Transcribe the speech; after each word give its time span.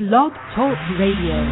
Blog 0.00 0.32
Talk 0.56 0.78
Radio. 0.98 1.44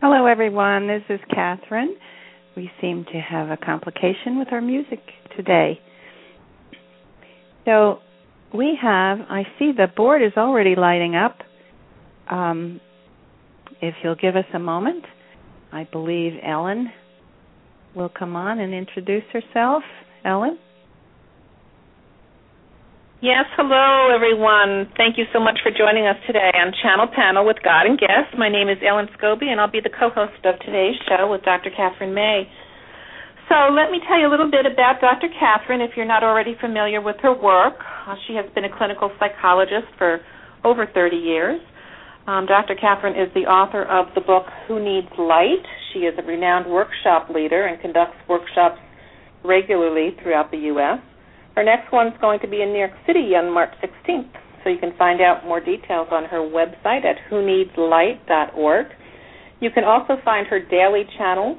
Hello, 0.00 0.24
everyone. 0.24 0.86
This 0.86 1.02
is 1.10 1.20
Kathryn. 1.30 1.88
We 2.56 2.70
seem 2.80 3.04
to 3.12 3.18
have 3.20 3.50
a 3.50 3.56
complication 3.56 4.38
with 4.38 4.48
our 4.52 4.60
music 4.60 5.00
today. 5.36 5.80
So 7.64 7.98
we 8.52 8.78
have, 8.80 9.18
I 9.28 9.44
see 9.58 9.72
the 9.76 9.88
board 9.96 10.22
is 10.22 10.32
already 10.36 10.76
lighting 10.76 11.16
up. 11.16 11.38
Um, 12.30 12.80
if 13.80 13.94
you'll 14.02 14.14
give 14.14 14.36
us 14.36 14.44
a 14.54 14.58
moment, 14.58 15.04
I 15.72 15.84
believe 15.90 16.34
Ellen 16.46 16.90
will 17.94 18.08
come 18.08 18.36
on 18.36 18.60
and 18.60 18.72
introduce 18.72 19.24
herself. 19.32 19.82
Ellen? 20.24 20.58
Yes, 23.24 23.48
hello 23.56 24.12
everyone. 24.12 24.84
Thank 25.00 25.16
you 25.16 25.24
so 25.32 25.40
much 25.40 25.56
for 25.64 25.72
joining 25.72 26.04
us 26.04 26.20
today 26.28 26.52
on 26.60 26.76
Channel 26.84 27.08
Panel 27.08 27.48
with 27.48 27.56
God 27.64 27.88
and 27.88 27.96
Guests. 27.96 28.36
My 28.36 28.52
name 28.52 28.68
is 28.68 28.76
Ellen 28.84 29.08
Scobie 29.16 29.48
and 29.48 29.56
I'll 29.56 29.72
be 29.72 29.80
the 29.80 29.88
co-host 29.88 30.44
of 30.44 30.60
today's 30.60 30.92
show 31.08 31.32
with 31.32 31.40
Dr. 31.40 31.72
Kathryn 31.72 32.12
May. 32.12 32.44
So 33.48 33.72
let 33.72 33.88
me 33.88 34.04
tell 34.04 34.20
you 34.20 34.28
a 34.28 34.32
little 34.32 34.50
bit 34.52 34.68
about 34.68 35.00
Dr. 35.00 35.32
Kathryn 35.40 35.80
if 35.80 35.96
you're 35.96 36.04
not 36.04 36.20
already 36.20 36.52
familiar 36.60 37.00
with 37.00 37.16
her 37.24 37.32
work. 37.32 37.80
Uh, 38.04 38.12
she 38.28 38.36
has 38.36 38.44
been 38.52 38.68
a 38.68 38.76
clinical 38.76 39.08
psychologist 39.16 39.88
for 39.96 40.20
over 40.62 40.84
30 40.84 41.16
years. 41.16 41.62
Um, 42.28 42.44
Dr. 42.44 42.76
Kathryn 42.76 43.16
is 43.16 43.32
the 43.32 43.48
author 43.48 43.88
of 43.88 44.12
the 44.14 44.20
book 44.20 44.52
Who 44.68 44.84
Needs 44.84 45.08
Light. 45.16 45.64
She 45.94 46.00
is 46.00 46.12
a 46.20 46.22
renowned 46.28 46.68
workshop 46.68 47.32
leader 47.32 47.64
and 47.64 47.80
conducts 47.80 48.20
workshops 48.28 48.76
regularly 49.42 50.12
throughout 50.20 50.50
the 50.50 50.68
U.S. 50.76 51.00
Her 51.54 51.62
next 51.62 51.92
one 51.92 52.08
is 52.08 52.14
going 52.20 52.40
to 52.40 52.48
be 52.48 52.62
in 52.62 52.72
New 52.72 52.78
York 52.78 52.96
City 53.06 53.34
on 53.36 53.52
March 53.52 53.72
16th. 53.82 54.30
So 54.62 54.70
you 54.70 54.78
can 54.78 54.96
find 54.96 55.20
out 55.20 55.44
more 55.44 55.60
details 55.60 56.08
on 56.10 56.24
her 56.24 56.40
website 56.40 57.04
at 57.04 57.16
whoneedslight.org. 57.30 58.86
You 59.60 59.70
can 59.70 59.84
also 59.84 60.14
find 60.24 60.46
her 60.48 60.58
daily 60.58 61.04
channels, 61.16 61.58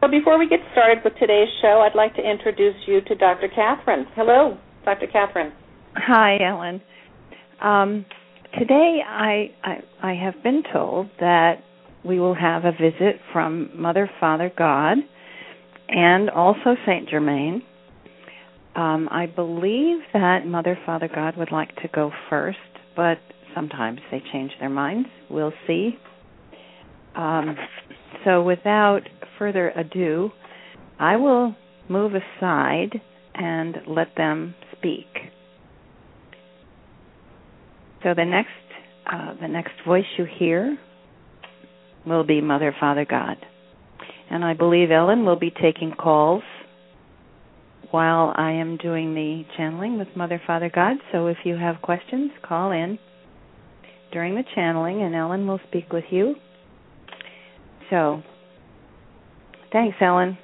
So 0.00 0.08
before 0.08 0.40
we 0.40 0.48
get 0.48 0.58
started 0.72 1.04
with 1.04 1.14
today's 1.20 1.50
show, 1.62 1.86
I'd 1.86 1.94
like 1.94 2.16
to 2.16 2.22
introduce 2.28 2.74
you 2.88 3.00
to 3.02 3.14
Dr. 3.14 3.46
Kathryn. 3.46 4.06
Hello, 4.16 4.58
Dr. 4.84 5.06
Kathryn. 5.06 5.52
Hi, 5.94 6.36
Ellen. 6.42 6.82
Um, 7.62 8.04
today 8.58 9.00
I, 9.06 9.50
I 9.62 9.82
I 10.02 10.14
have 10.14 10.42
been 10.42 10.62
told 10.72 11.08
that 11.20 11.62
we 12.04 12.18
will 12.18 12.34
have 12.34 12.64
a 12.64 12.72
visit 12.72 13.20
from 13.32 13.70
Mother 13.74 14.10
Father 14.18 14.50
God 14.56 14.98
and 15.88 16.30
also 16.30 16.76
Saint 16.86 17.08
Germain. 17.08 17.62
Um, 18.74 19.08
I 19.10 19.26
believe 19.26 19.98
that 20.12 20.46
Mother 20.46 20.78
Father 20.86 21.08
God 21.12 21.36
would 21.36 21.52
like 21.52 21.74
to 21.76 21.88
go 21.92 22.12
first, 22.30 22.58
but 22.96 23.18
sometimes 23.54 24.00
they 24.10 24.22
change 24.32 24.52
their 24.60 24.70
minds. 24.70 25.08
We'll 25.28 25.52
see. 25.66 25.98
Um, 27.16 27.56
so 28.24 28.42
without 28.42 29.00
further 29.38 29.70
ado, 29.70 30.30
I 30.98 31.16
will 31.16 31.54
move 31.88 32.12
aside 32.14 33.00
and 33.34 33.76
let 33.88 34.14
them 34.16 34.54
speak. 34.76 35.06
So 38.02 38.14
the 38.14 38.24
next 38.24 38.48
uh, 39.10 39.34
the 39.40 39.48
next 39.48 39.72
voice 39.86 40.04
you 40.16 40.26
hear 40.38 40.78
will 42.06 42.24
be 42.24 42.40
Mother 42.40 42.74
Father 42.78 43.04
God, 43.08 43.36
and 44.30 44.44
I 44.44 44.54
believe 44.54 44.90
Ellen 44.90 45.24
will 45.24 45.38
be 45.38 45.50
taking 45.50 45.92
calls 45.92 46.42
while 47.90 48.32
I 48.36 48.52
am 48.52 48.76
doing 48.76 49.14
the 49.14 49.42
channeling 49.56 49.98
with 49.98 50.08
Mother 50.16 50.40
Father 50.46 50.70
God. 50.72 50.96
So 51.12 51.26
if 51.26 51.38
you 51.44 51.56
have 51.56 51.82
questions, 51.82 52.30
call 52.42 52.70
in 52.72 52.98
during 54.12 54.34
the 54.34 54.44
channeling, 54.54 55.02
and 55.02 55.14
Ellen 55.14 55.46
will 55.46 55.60
speak 55.68 55.92
with 55.92 56.04
you. 56.10 56.34
So, 57.90 58.22
thanks, 59.72 59.96
Ellen. 60.00 60.38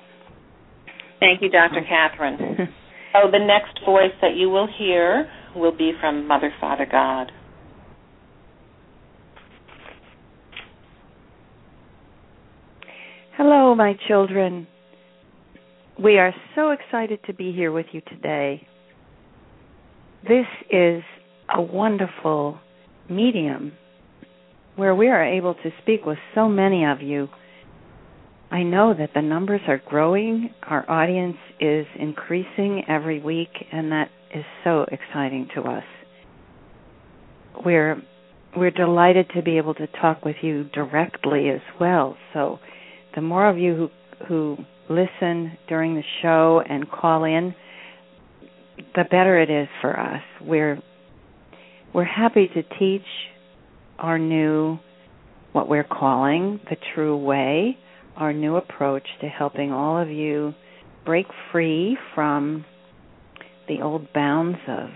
Thank 1.20 1.42
you, 1.42 1.50
Dr. 1.50 1.82
Kathryn. 1.90 2.68
so 3.12 3.30
the 3.30 3.44
next 3.44 3.84
voice 3.84 4.12
that 4.20 4.36
you 4.36 4.50
will 4.50 4.68
hear 4.78 5.30
will 5.54 5.76
be 5.76 5.92
from 6.00 6.26
Mother 6.26 6.52
Father 6.60 6.86
God. 6.90 7.32
Hello, 13.36 13.74
my 13.74 13.92
children. 14.08 14.66
We 16.02 16.16
are 16.16 16.32
so 16.54 16.70
excited 16.70 17.20
to 17.26 17.34
be 17.34 17.52
here 17.52 17.70
with 17.70 17.84
you 17.92 18.00
today. 18.00 18.66
This 20.22 20.46
is 20.70 21.02
a 21.54 21.60
wonderful 21.60 22.58
medium 23.10 23.72
where 24.76 24.94
we 24.94 25.08
are 25.08 25.22
able 25.22 25.52
to 25.52 25.70
speak 25.82 26.06
with 26.06 26.16
so 26.34 26.48
many 26.48 26.86
of 26.86 27.02
you. 27.02 27.28
I 28.50 28.62
know 28.62 28.94
that 28.98 29.10
the 29.14 29.20
numbers 29.20 29.60
are 29.68 29.82
growing, 29.86 30.48
our 30.62 30.90
audience 30.90 31.36
is 31.60 31.84
increasing 32.00 32.84
every 32.88 33.20
week, 33.20 33.52
and 33.70 33.92
that 33.92 34.08
is 34.34 34.46
so 34.64 34.86
exciting 34.90 35.48
to 35.54 35.60
us. 35.60 35.84
We're 37.62 38.00
we're 38.56 38.70
delighted 38.70 39.26
to 39.34 39.42
be 39.42 39.58
able 39.58 39.74
to 39.74 39.86
talk 40.00 40.24
with 40.24 40.36
you 40.40 40.64
directly 40.72 41.50
as 41.50 41.60
well. 41.78 42.16
So 42.32 42.60
the 43.16 43.22
more 43.22 43.48
of 43.48 43.58
you 43.58 43.74
who 43.74 43.88
who 44.28 44.56
listen 44.88 45.58
during 45.68 45.96
the 45.96 46.02
show 46.22 46.62
and 46.68 46.88
call 46.88 47.24
in, 47.24 47.54
the 48.94 49.04
better 49.10 49.40
it 49.40 49.50
is 49.50 49.68
for 49.80 49.98
us. 49.98 50.22
We're 50.40 50.78
we're 51.92 52.04
happy 52.04 52.48
to 52.54 52.62
teach 52.78 53.06
our 53.98 54.18
new 54.18 54.78
what 55.52 55.68
we're 55.68 55.84
calling 55.84 56.60
the 56.68 56.76
true 56.94 57.16
way, 57.16 57.78
our 58.16 58.32
new 58.32 58.56
approach 58.56 59.08
to 59.22 59.26
helping 59.26 59.72
all 59.72 60.00
of 60.00 60.10
you 60.10 60.54
break 61.06 61.26
free 61.50 61.96
from 62.14 62.64
the 63.66 63.80
old 63.82 64.12
bounds 64.12 64.58
of 64.68 64.90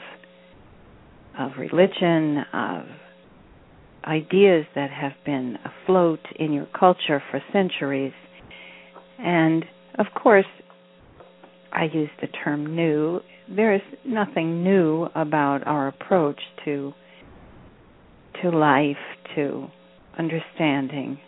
of 1.39 1.53
religion, 1.59 2.45
of 2.53 2.85
ideas 4.05 4.67
that 4.75 4.91
have 4.91 5.13
been 5.25 5.59
afloat 5.65 6.21
in 6.37 6.53
your 6.53 6.67
culture 6.79 7.23
for 7.31 7.43
centuries. 7.53 8.13
And 9.19 9.65
of 9.99 10.07
course, 10.21 10.47
I 11.73 11.85
use 11.85 12.11
the 12.21 12.27
term 12.27 12.75
new. 12.75 13.21
There 13.49 13.75
is 13.75 13.83
nothing 14.05 14.65
new 14.65 15.09
about 15.15 15.67
our 15.67 15.89
approach 15.89 16.41
to 16.65 16.93
to 18.43 18.51
life, 18.51 18.97
to 19.35 19.67
understanding. 20.19 21.19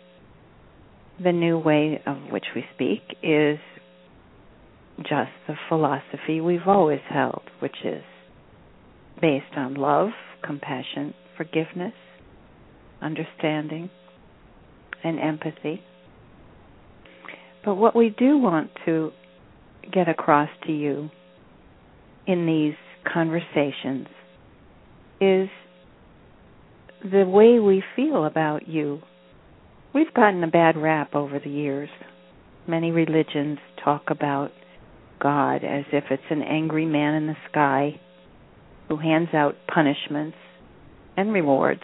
The 1.23 1.31
new 1.31 1.59
way 1.59 2.01
of 2.05 2.17
which 2.31 2.45
we 2.55 2.63
speak 2.73 3.01
is 3.21 3.59
just 4.97 5.31
the 5.47 5.55
philosophy 5.69 6.41
we've 6.41 6.67
always 6.67 7.01
held, 7.09 7.43
which 7.59 7.75
is 7.83 8.03
based 9.21 9.55
on 9.55 9.75
love, 9.75 10.09
compassion, 10.43 11.13
forgiveness, 11.37 11.93
understanding, 13.03 13.89
and 15.03 15.19
empathy. 15.19 15.81
But 17.65 17.75
what 17.75 17.95
we 17.95 18.09
do 18.09 18.37
want 18.37 18.71
to 18.85 19.11
get 19.91 20.07
across 20.09 20.49
to 20.65 20.71
you 20.71 21.09
in 22.25 22.45
these 22.45 22.75
conversations 23.11 24.07
is 25.19 25.49
the 27.03 27.25
way 27.25 27.59
we 27.59 27.83
feel 27.95 28.25
about 28.25 28.67
you. 28.67 29.01
We've 29.93 30.13
gotten 30.13 30.43
a 30.43 30.47
bad 30.47 30.77
rap 30.77 31.15
over 31.15 31.39
the 31.39 31.49
years. 31.49 31.89
Many 32.67 32.91
religions 32.91 33.59
talk 33.83 34.03
about 34.09 34.51
God 35.21 35.63
as 35.63 35.85
if 35.91 36.05
it's 36.09 36.23
an 36.29 36.41
angry 36.41 36.85
man 36.85 37.15
in 37.15 37.27
the 37.27 37.35
sky 37.49 37.99
who 38.87 38.97
hands 38.97 39.29
out 39.33 39.55
punishments 39.73 40.37
and 41.15 41.33
rewards. 41.33 41.83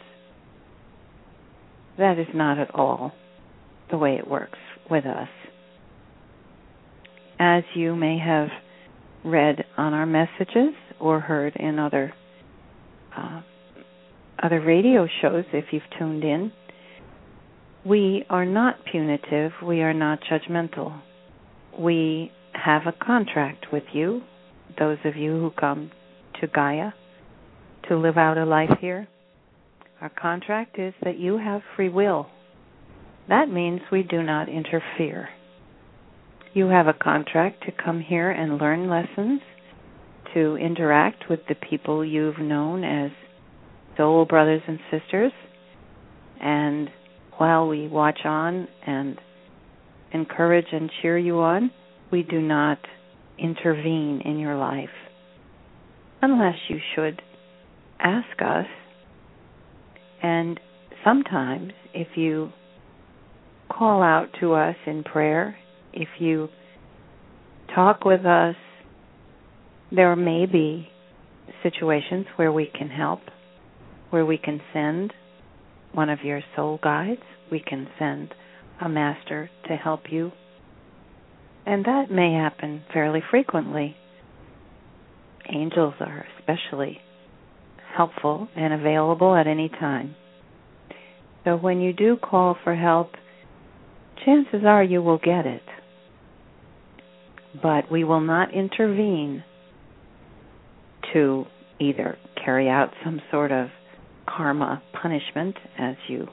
That 2.00 2.18
is 2.18 2.28
not 2.34 2.58
at 2.58 2.74
all 2.74 3.12
the 3.92 3.98
way 3.98 4.16
it 4.16 4.26
works 4.26 4.58
with 4.90 5.06
us. 5.06 5.28
As 7.38 7.64
you 7.76 7.94
may 7.94 8.18
have 8.18 8.48
read 9.26 9.66
on 9.78 9.94
our 9.94 10.06
messages 10.06 10.74
or 11.00 11.20
heard 11.20 11.58
in 11.58 11.78
other 11.78 12.14
uh, 13.16 13.42
other 14.42 14.62
radio 14.62 15.08
shows, 15.22 15.44
if 15.52 15.66
you've 15.72 15.84
tuned 15.98 16.24
in, 16.24 16.54
we 17.86 18.24
are 18.30 18.46
not 18.46 18.78
punitive. 18.90 19.52
We 19.62 19.82
are 19.82 19.94
not 19.94 20.20
judgmental. 20.32 21.02
We 21.78 22.32
have 22.54 22.84
a 22.86 22.94
contract 22.94 23.68
with 23.74 23.84
you, 23.92 24.22
those 24.78 25.00
of 25.04 25.18
you 25.18 25.32
who 25.32 25.52
come 25.52 25.92
to 26.40 26.48
Gaia 26.48 26.92
to 27.90 27.98
live 27.98 28.18
out 28.18 28.38
a 28.38 28.46
life 28.46 28.78
here. 28.80 29.10
Our 30.02 30.10
contract 30.10 30.80
is 30.80 30.94
that 31.04 31.20
you 31.20 31.38
have 31.38 31.62
free 31.76 31.90
will. 31.90 32.28
That 33.28 33.50
means 33.50 33.82
we 33.92 34.04
do 34.04 34.24
not 34.24 34.48
interfere. 34.48 35.30
You 36.54 36.68
have 36.70 36.88
a 36.88 36.94
contract 36.94 37.64
to 37.66 37.72
come 37.72 38.00
here 38.02 38.32
and 38.32 38.58
learn 38.58 38.90
lessons, 38.90 39.42
to 40.34 40.56
interact 40.56 41.26
with 41.30 41.40
the 41.48 41.56
people 41.56 42.06
you've 42.06 42.40
known 42.40 42.84
as 42.84 43.12
soul 43.98 44.26
brothers 44.26 44.62
and 44.68 44.80
sisters. 44.90 45.32
And 46.42 46.90
while 47.38 47.68
we 47.68 47.88
watch 47.88 48.20
on 48.26 48.68
and 48.86 49.20
encourage 50.14 50.68
and 50.72 50.90
cheer 51.02 51.18
you 51.18 51.40
on, 51.40 51.72
we 52.12 52.24
do 52.24 52.40
not 52.42 52.80
intervene 53.38 54.22
in 54.26 54.40
your 54.40 54.58
life 54.58 54.90
unless 56.22 56.56
you 56.70 56.78
should 56.96 57.22
ask 58.00 58.42
us. 58.42 58.66
And 60.22 60.60
sometimes, 61.04 61.72
if 61.94 62.08
you 62.16 62.52
call 63.72 64.02
out 64.02 64.28
to 64.42 64.54
us 64.54 64.76
in 64.86 65.04
prayer, 65.04 65.58
if 65.94 66.10
you 66.20 66.50
talk 67.74 68.04
with 68.04 68.26
us, 68.26 68.56
there 69.92 70.16
may 70.16 70.46
be 70.46 70.88
situations 71.64 72.26
where 72.36 72.52
we 72.52 72.70
can 72.78 72.90
help, 72.90 73.22
where 74.10 74.26
we 74.26 74.38
can 74.38 74.62
send 74.74 75.14
one 75.94 76.10
of 76.10 76.20
your 76.24 76.42
soul 76.56 76.80
guides, 76.84 77.22
we 77.52 77.60
can 77.60 77.88
send 77.98 78.34
a 78.82 78.90
master 78.90 79.50
to 79.68 79.76
help 79.76 80.04
you. 80.12 80.32
And 81.66 81.86
that 81.86 82.12
may 82.12 82.34
happen 82.34 82.84
fairly 82.94 83.22
frequently. 83.30 83.96
Angels 85.52 85.96
are 86.00 86.26
especially 86.38 87.00
helpful 87.96 88.48
and 88.56 88.74
available 88.74 89.36
at 89.36 89.48
any 89.48 89.70
time. 89.70 90.16
So 91.46 91.56
when 91.56 91.82
you 91.82 91.94
do 91.94 92.18
call 92.18 92.58
for 92.64 92.76
help, 92.76 93.12
chances 94.26 94.62
are 94.66 94.84
you 94.84 95.02
will 95.02 95.18
get 95.18 95.46
it. 95.46 95.64
But 97.62 97.92
we 97.92 98.04
will 98.04 98.22
not 98.22 98.54
intervene 98.54 99.44
to 101.14 101.46
either 101.80 102.18
carry 102.44 102.70
out 102.70 102.92
some 103.04 103.22
sort 103.32 103.52
of 103.52 103.70
karma 104.28 104.84
punishment, 105.02 105.56
as 105.78 105.96
you 106.08 106.28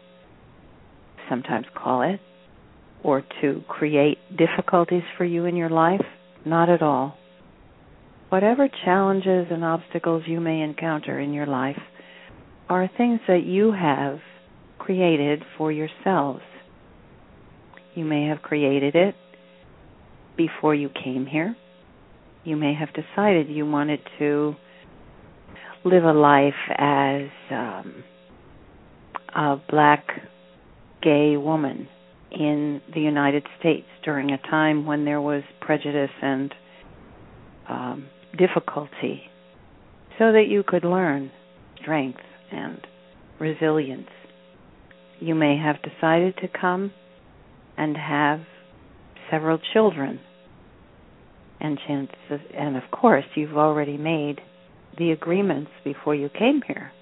sometimes 1.31 1.67
call 1.75 2.03
it, 2.03 2.21
or 3.03 3.23
to 3.41 3.63
create 3.69 4.19
difficulties 4.37 5.03
for 5.17 5.25
you 5.25 5.47
in 5.47 5.57
your 5.57 5.71
life. 5.71 6.05
Not 6.45 6.69
at 6.69 6.83
all. 6.83 7.17
Whatever 8.29 8.69
challenges 8.85 9.47
and 9.51 9.65
obstacles 9.65 10.25
you 10.27 10.41
may 10.41 10.61
encounter 10.61 11.19
in 11.19 11.33
your 11.33 11.47
life 11.47 11.81
are 12.69 12.91
things 12.97 13.21
that 13.29 13.45
you 13.45 13.73
have 13.73 14.19
created 14.79 15.45
for 15.57 15.71
yourselves. 15.71 16.43
You 17.95 18.05
may 18.05 18.27
have 18.27 18.43
created 18.43 18.97
it 18.97 19.15
before 20.37 20.75
you 20.75 20.91
came 20.91 21.25
here. 21.27 21.57
You 22.45 22.57
may 22.57 22.75
have 22.75 22.89
decided 22.93 23.49
you 23.49 23.65
wanted 23.65 24.01
to 24.19 24.55
live 25.85 26.05
a 26.05 26.13
life 26.13 26.55
as 26.77 27.29
um, 27.51 28.05
a 29.35 29.57
black 29.71 30.05
gay 31.01 31.37
woman 31.37 31.89
in 32.33 32.83
the 32.93 33.01
United 33.01 33.47
States 33.61 33.87
during 34.05 34.33
a 34.33 34.39
time 34.39 34.85
when 34.85 35.05
there 35.05 35.21
was 35.21 35.43
prejudice 35.61 36.11
and 36.21 36.53
um, 37.69 38.09
difficulty, 38.37 39.23
so 40.19 40.33
that 40.33 40.47
you 40.49 40.63
could 40.67 40.85
learn 40.85 41.31
strength 41.81 42.21
and 42.51 42.81
resilience. 43.39 44.09
You 45.21 45.35
may 45.35 45.57
have 45.57 45.77
decided 45.83 46.37
to 46.39 46.49
come 46.49 46.93
and 47.77 47.97
have 47.97 48.41
several 49.31 49.59
children. 49.73 50.21
And 51.59 51.79
chances 51.87 52.47
and 52.55 52.77
of 52.77 52.83
course 52.91 53.25
you've 53.35 53.57
already 53.57 53.97
made 53.97 54.41
the 54.99 55.11
agreements 55.11 55.71
before 55.85 56.15
you 56.15 56.29
came 56.29 56.61
here 56.67 56.93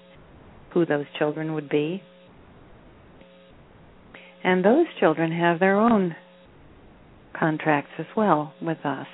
who 0.73 0.85
those 0.85 1.05
children 1.17 1.53
would 1.53 1.69
be. 1.69 2.01
And 4.43 4.63
those 4.63 4.85
children 4.99 5.31
have 5.31 5.59
their 5.59 5.79
own 5.79 6.15
contracts 7.37 7.91
as 7.97 8.05
well 8.15 8.53
with 8.61 8.85
us 8.85 9.07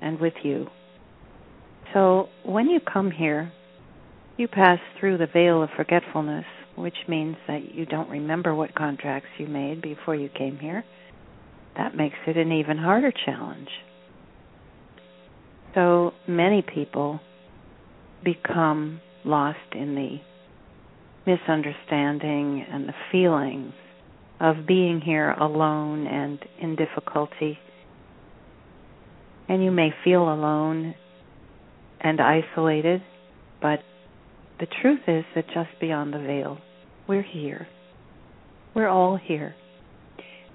and 0.00 0.18
with 0.20 0.34
you. 0.42 0.68
So 1.92 2.28
when 2.44 2.68
you 2.68 2.80
come 2.80 3.10
here, 3.10 3.52
you 4.36 4.48
pass 4.48 4.78
through 4.98 5.18
the 5.18 5.26
veil 5.26 5.62
of 5.62 5.70
forgetfulness, 5.76 6.46
which 6.76 6.96
means 7.06 7.36
that 7.46 7.74
you 7.74 7.84
don't 7.84 8.08
remember 8.08 8.54
what 8.54 8.74
contracts 8.74 9.28
you 9.38 9.46
made 9.46 9.82
before 9.82 10.14
you 10.14 10.28
came 10.30 10.58
here. 10.58 10.84
That 11.76 11.94
makes 11.94 12.16
it 12.26 12.36
an 12.36 12.52
even 12.52 12.78
harder 12.78 13.12
challenge. 13.24 13.68
So 15.74 16.12
many 16.26 16.62
people 16.62 17.20
become 18.24 19.00
lost 19.24 19.58
in 19.74 19.94
the 19.94 20.18
misunderstanding 21.26 22.66
and 22.70 22.88
the 22.88 22.94
feelings 23.10 23.72
of 24.40 24.66
being 24.66 25.00
here 25.00 25.30
alone 25.30 26.06
and 26.06 26.38
in 26.60 26.76
difficulty. 26.76 27.58
And 29.48 29.62
you 29.62 29.70
may 29.70 29.90
feel 30.04 30.22
alone 30.22 30.94
and 32.02 32.20
isolated, 32.20 33.02
but 33.60 33.80
the 34.58 34.66
truth 34.80 35.00
is 35.06 35.24
that 35.34 35.46
just 35.46 35.70
beyond 35.80 36.12
the 36.12 36.18
veil, 36.18 36.58
we're 37.08 37.22
here. 37.22 37.66
We're 38.74 38.88
all 38.88 39.16
here. 39.16 39.54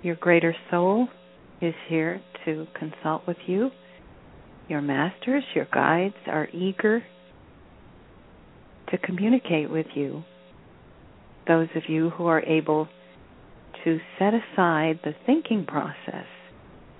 Your 0.02 0.16
greater 0.16 0.56
soul 0.70 1.08
is 1.62 1.74
here 1.88 2.22
to 2.46 2.68
consult 2.78 3.26
with 3.28 3.38
you. 3.48 3.72
Your 4.68 4.82
masters, 4.82 5.44
your 5.56 5.68
guides 5.74 6.16
are 6.28 6.48
eager 6.54 7.04
to 8.90 8.98
communicate 8.98 9.70
with 9.70 9.88
you. 9.96 10.24
Those 11.48 11.70
of 11.76 11.84
you 11.88 12.10
who 12.12 12.28
are 12.28 12.42
able 12.42 12.88
to 13.84 14.00
set 14.20 14.34
aside 14.34 15.00
the 15.04 15.14
thinking 15.26 15.66
process 15.66 16.26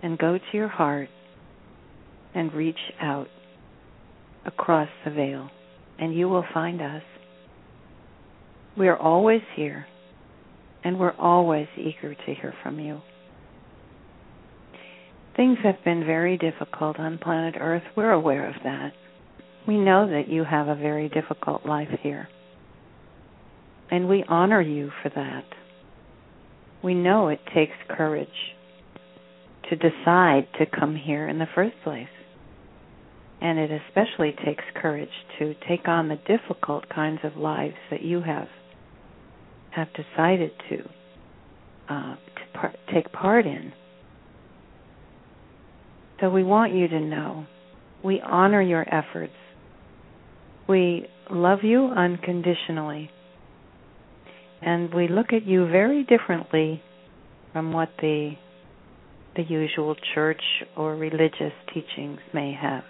and 0.02 0.18
go 0.18 0.38
to 0.38 0.58
your 0.58 0.68
heart 0.68 1.10
and 2.34 2.54
reach 2.54 2.80
out 3.02 3.28
across 4.48 4.90
the 5.06 5.12
veil, 5.12 5.50
and 6.00 6.16
you 6.16 6.28
will 6.30 6.46
find 6.54 6.82
us. 6.82 7.04
We 8.78 8.88
are 8.88 8.98
always 8.98 9.42
here, 9.56 9.86
and 10.84 11.00
we're 11.00 11.16
always 11.18 11.68
eager 11.78 12.16
to 12.16 12.34
hear 12.34 12.54
from 12.64 12.80
you. 12.80 13.02
Things 15.36 15.58
have 15.64 15.84
been 15.86 16.04
very 16.04 16.38
difficult 16.38 17.00
on 17.00 17.20
planet 17.20 17.56
Earth. 17.60 17.84
We're 17.96 18.12
aware 18.12 18.48
of 18.50 18.56
that. 18.64 18.94
We 19.68 19.78
know 19.78 20.10
that 20.10 20.30
you 20.30 20.44
have 20.44 20.68
a 20.68 20.76
very 20.76 21.10
difficult 21.10 21.66
life 21.66 21.90
here. 22.02 22.28
And 23.92 24.08
we 24.08 24.24
honor 24.28 24.62
you 24.62 24.92
for 25.04 25.10
that. 25.10 25.46
We 26.84 26.94
know 26.94 27.28
it 27.28 27.40
takes 27.54 27.76
courage 27.90 28.28
to 29.70 29.76
decide 29.76 30.48
to 30.60 30.66
come 30.66 30.96
here 30.96 31.28
in 31.28 31.38
the 31.38 31.48
first 31.54 31.76
place. 31.84 32.08
And 33.42 33.60
it 33.60 33.72
especially 33.72 34.36
takes 34.46 34.64
courage 34.76 35.10
to 35.40 35.54
take 35.68 35.88
on 35.88 36.08
the 36.10 36.18
difficult 36.28 36.90
kinds 36.90 37.20
of 37.24 37.36
lives 37.38 37.76
that 37.92 38.02
you 38.02 38.22
have 38.22 38.48
have 39.72 39.88
decided 39.94 40.52
to, 40.70 40.90
uh, 41.90 42.16
to 42.16 42.42
par- 42.54 42.76
take 42.94 43.12
part 43.12 43.46
in. 43.46 43.72
So 46.20 46.30
we 46.32 46.44
want 46.44 46.74
you 46.74 46.88
to 46.88 47.00
know 47.00 47.46
we 48.04 48.22
honor 48.22 48.62
your 48.62 48.86
efforts. 48.94 49.34
We 50.68 51.08
love 51.30 51.60
you 51.64 51.88
unconditionally. 51.88 53.12
and 54.62 54.94
we 54.94 55.08
look 55.08 55.34
at 55.34 55.46
you 55.46 55.68
very 55.68 56.04
differently 56.04 56.82
from 57.54 57.72
what 57.74 57.90
the 58.02 58.34
the 59.36 59.44
usual 59.44 59.96
church 60.16 60.42
or 60.76 60.96
religious 60.96 61.54
teachings 61.74 62.20
may 62.34 62.54
have 62.60 62.84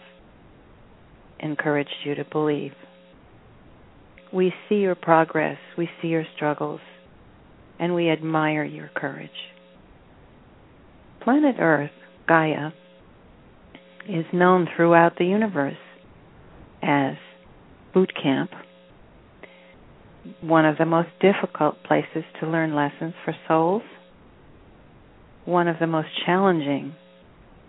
encouraged 1.40 1.96
you 2.04 2.16
to 2.16 2.26
believe. 2.26 2.74
We 4.34 4.54
see 4.68 4.76
your 4.76 4.96
progress, 4.96 5.58
we 5.78 5.90
see 6.02 6.10
your 6.10 6.26
struggles, 6.36 6.82
and 7.80 7.96
we 7.96 8.10
admire 8.10 8.64
your 8.64 8.90
courage. 8.96 9.30
Planet 11.24 11.56
Earth, 11.60 11.92
Gaia, 12.28 12.72
is 14.10 14.26
known 14.34 14.68
throughout 14.76 15.18
the 15.18 15.26
universe 15.26 15.78
as 16.82 17.16
boot 17.94 18.12
camp, 18.22 18.52
one 20.42 20.66
of 20.66 20.78
the 20.78 20.86
most 20.86 21.10
difficult 21.22 21.84
places 21.84 22.24
to 22.40 22.48
learn 22.48 22.76
lessons 22.76 23.14
for 23.24 23.34
souls, 23.48 23.82
one 25.46 25.68
of 25.68 25.78
the 25.80 25.88
most 25.88 26.10
challenging 26.26 26.94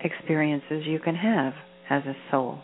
experiences 0.01 0.85
you 0.87 0.99
can 0.99 1.15
have 1.15 1.53
as 1.89 2.03
a 2.05 2.15
soul. 2.31 2.61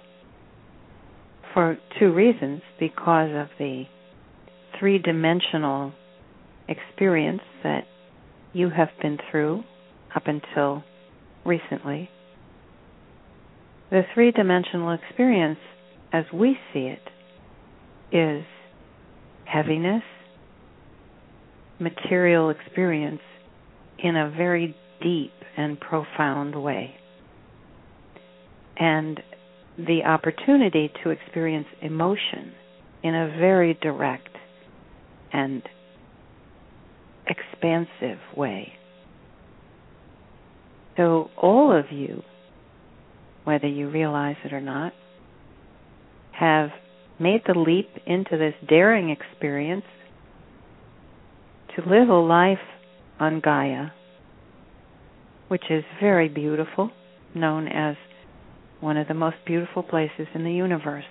For 1.54 1.78
two 2.00 2.12
reasons 2.12 2.62
because 2.80 3.30
of 3.32 3.46
the 3.61 3.84
three 4.78 4.99
dimensional 4.99 5.92
experience 6.68 7.42
that 7.62 7.84
you 8.52 8.70
have 8.70 8.88
been 9.00 9.18
through 9.30 9.62
up 10.16 10.25
until 10.26 10.82
recently. 11.44 12.11
The 13.90 14.02
three 14.14 14.32
dimensional 14.32 14.90
experience, 14.92 15.61
as 16.12 16.25
we 16.32 16.58
see 16.73 16.87
it, 16.92 17.02
is 18.11 18.44
heaviness, 19.44 20.02
material 21.78 22.50
experience 22.50 23.20
in 23.99 24.16
a 24.16 24.28
very 24.30 24.75
deep 25.00 25.32
and 25.56 25.78
profound 25.78 26.61
way. 26.61 26.96
And 28.76 29.20
the 29.76 30.02
opportunity 30.04 30.92
to 31.02 31.10
experience 31.10 31.66
emotion 31.82 32.52
in 33.02 33.14
a 33.14 33.36
very 33.38 33.74
direct 33.80 34.36
and 35.32 35.62
expansive 37.26 38.18
way. 38.36 38.72
So, 40.96 41.30
all 41.36 41.76
of 41.76 41.86
you, 41.90 42.22
whether 43.42 43.66
you 43.66 43.90
realize 43.90 44.36
it 44.44 44.52
or 44.52 44.60
not, 44.60 44.92
have 46.32 46.70
made 47.18 47.42
the 47.46 47.58
leap 47.58 47.90
into 48.06 48.36
this 48.36 48.54
daring 48.68 49.10
experience 49.10 49.84
to 51.76 51.82
live 51.88 52.08
a 52.08 52.14
life 52.14 52.58
on 53.18 53.40
Gaia, 53.40 53.88
which 55.48 55.64
is 55.70 55.84
very 56.00 56.28
beautiful, 56.28 56.90
known 57.34 57.66
as 57.68 57.96
one 58.84 58.98
of 58.98 59.08
the 59.08 59.14
most 59.14 59.36
beautiful 59.46 59.82
places 59.82 60.26
in 60.34 60.44
the 60.44 60.52
universe, 60.52 61.04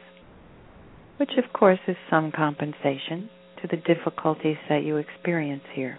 which 1.18 1.32
of 1.44 1.52
course 1.52 1.80
is 1.88 1.96
some 2.08 2.32
compensation 2.32 3.30
to 3.62 3.68
the 3.68 3.78
difficulties 3.78 4.58
that 4.70 4.84
you 4.84 4.98
experience 4.98 5.64
here. 5.74 5.98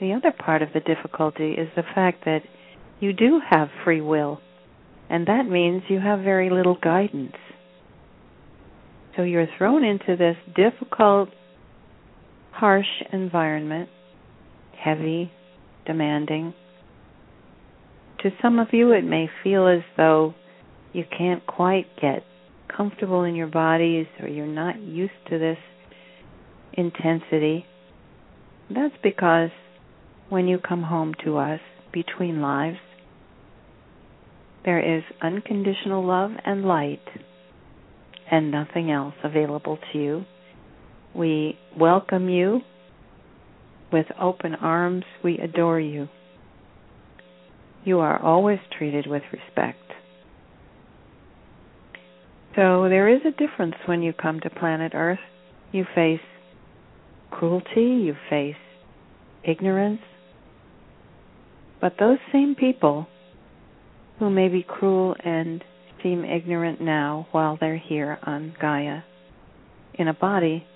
The 0.00 0.14
other 0.14 0.32
part 0.32 0.62
of 0.62 0.70
the 0.72 0.80
difficulty 0.80 1.52
is 1.52 1.68
the 1.76 1.82
fact 1.94 2.24
that 2.24 2.40
you 3.00 3.12
do 3.12 3.40
have 3.50 3.68
free 3.84 4.00
will, 4.00 4.40
and 5.10 5.26
that 5.26 5.46
means 5.46 5.82
you 5.88 6.00
have 6.00 6.20
very 6.20 6.48
little 6.48 6.78
guidance. 6.82 7.36
So 9.16 9.22
you're 9.22 9.48
thrown 9.58 9.84
into 9.84 10.16
this 10.16 10.36
difficult, 10.56 11.28
harsh 12.52 12.86
environment, 13.12 13.90
heavy, 14.82 15.30
demanding. 15.84 16.54
To 18.22 18.30
some 18.42 18.58
of 18.58 18.68
you, 18.72 18.92
it 18.92 19.04
may 19.04 19.30
feel 19.42 19.66
as 19.66 19.82
though 19.96 20.34
you 20.92 21.04
can't 21.16 21.46
quite 21.46 21.86
get 22.00 22.22
comfortable 22.74 23.24
in 23.24 23.34
your 23.34 23.46
bodies 23.46 24.06
or 24.20 24.28
you're 24.28 24.46
not 24.46 24.78
used 24.80 25.12
to 25.30 25.38
this 25.38 25.58
intensity. 26.74 27.64
That's 28.68 28.94
because 29.02 29.50
when 30.28 30.48
you 30.48 30.58
come 30.58 30.82
home 30.82 31.14
to 31.24 31.38
us 31.38 31.60
between 31.92 32.42
lives, 32.42 32.78
there 34.64 34.98
is 34.98 35.02
unconditional 35.22 36.06
love 36.06 36.32
and 36.44 36.64
light 36.64 37.00
and 38.30 38.50
nothing 38.50 38.90
else 38.90 39.14
available 39.24 39.78
to 39.92 39.98
you. 39.98 40.24
We 41.14 41.58
welcome 41.76 42.28
you 42.28 42.60
with 43.90 44.06
open 44.20 44.54
arms. 44.54 45.04
We 45.24 45.38
adore 45.38 45.80
you. 45.80 46.08
You 47.84 48.00
are 48.00 48.20
always 48.22 48.58
treated 48.76 49.06
with 49.06 49.22
respect. 49.32 49.78
So 52.56 52.88
there 52.88 53.08
is 53.08 53.20
a 53.24 53.30
difference 53.30 53.76
when 53.86 54.02
you 54.02 54.12
come 54.12 54.40
to 54.40 54.50
planet 54.50 54.92
Earth. 54.94 55.20
You 55.72 55.84
face 55.94 56.20
cruelty, 57.30 58.02
you 58.04 58.16
face 58.28 58.56
ignorance, 59.44 60.00
but 61.80 61.94
those 61.98 62.18
same 62.32 62.54
people 62.54 63.06
who 64.18 64.28
may 64.28 64.48
be 64.48 64.62
cruel 64.62 65.16
and 65.24 65.64
seem 66.02 66.24
ignorant 66.24 66.80
now 66.80 67.26
while 67.30 67.56
they're 67.58 67.78
here 67.78 68.18
on 68.22 68.54
Gaia 68.60 69.00
in 69.94 70.08
a 70.08 70.14
body 70.14 70.66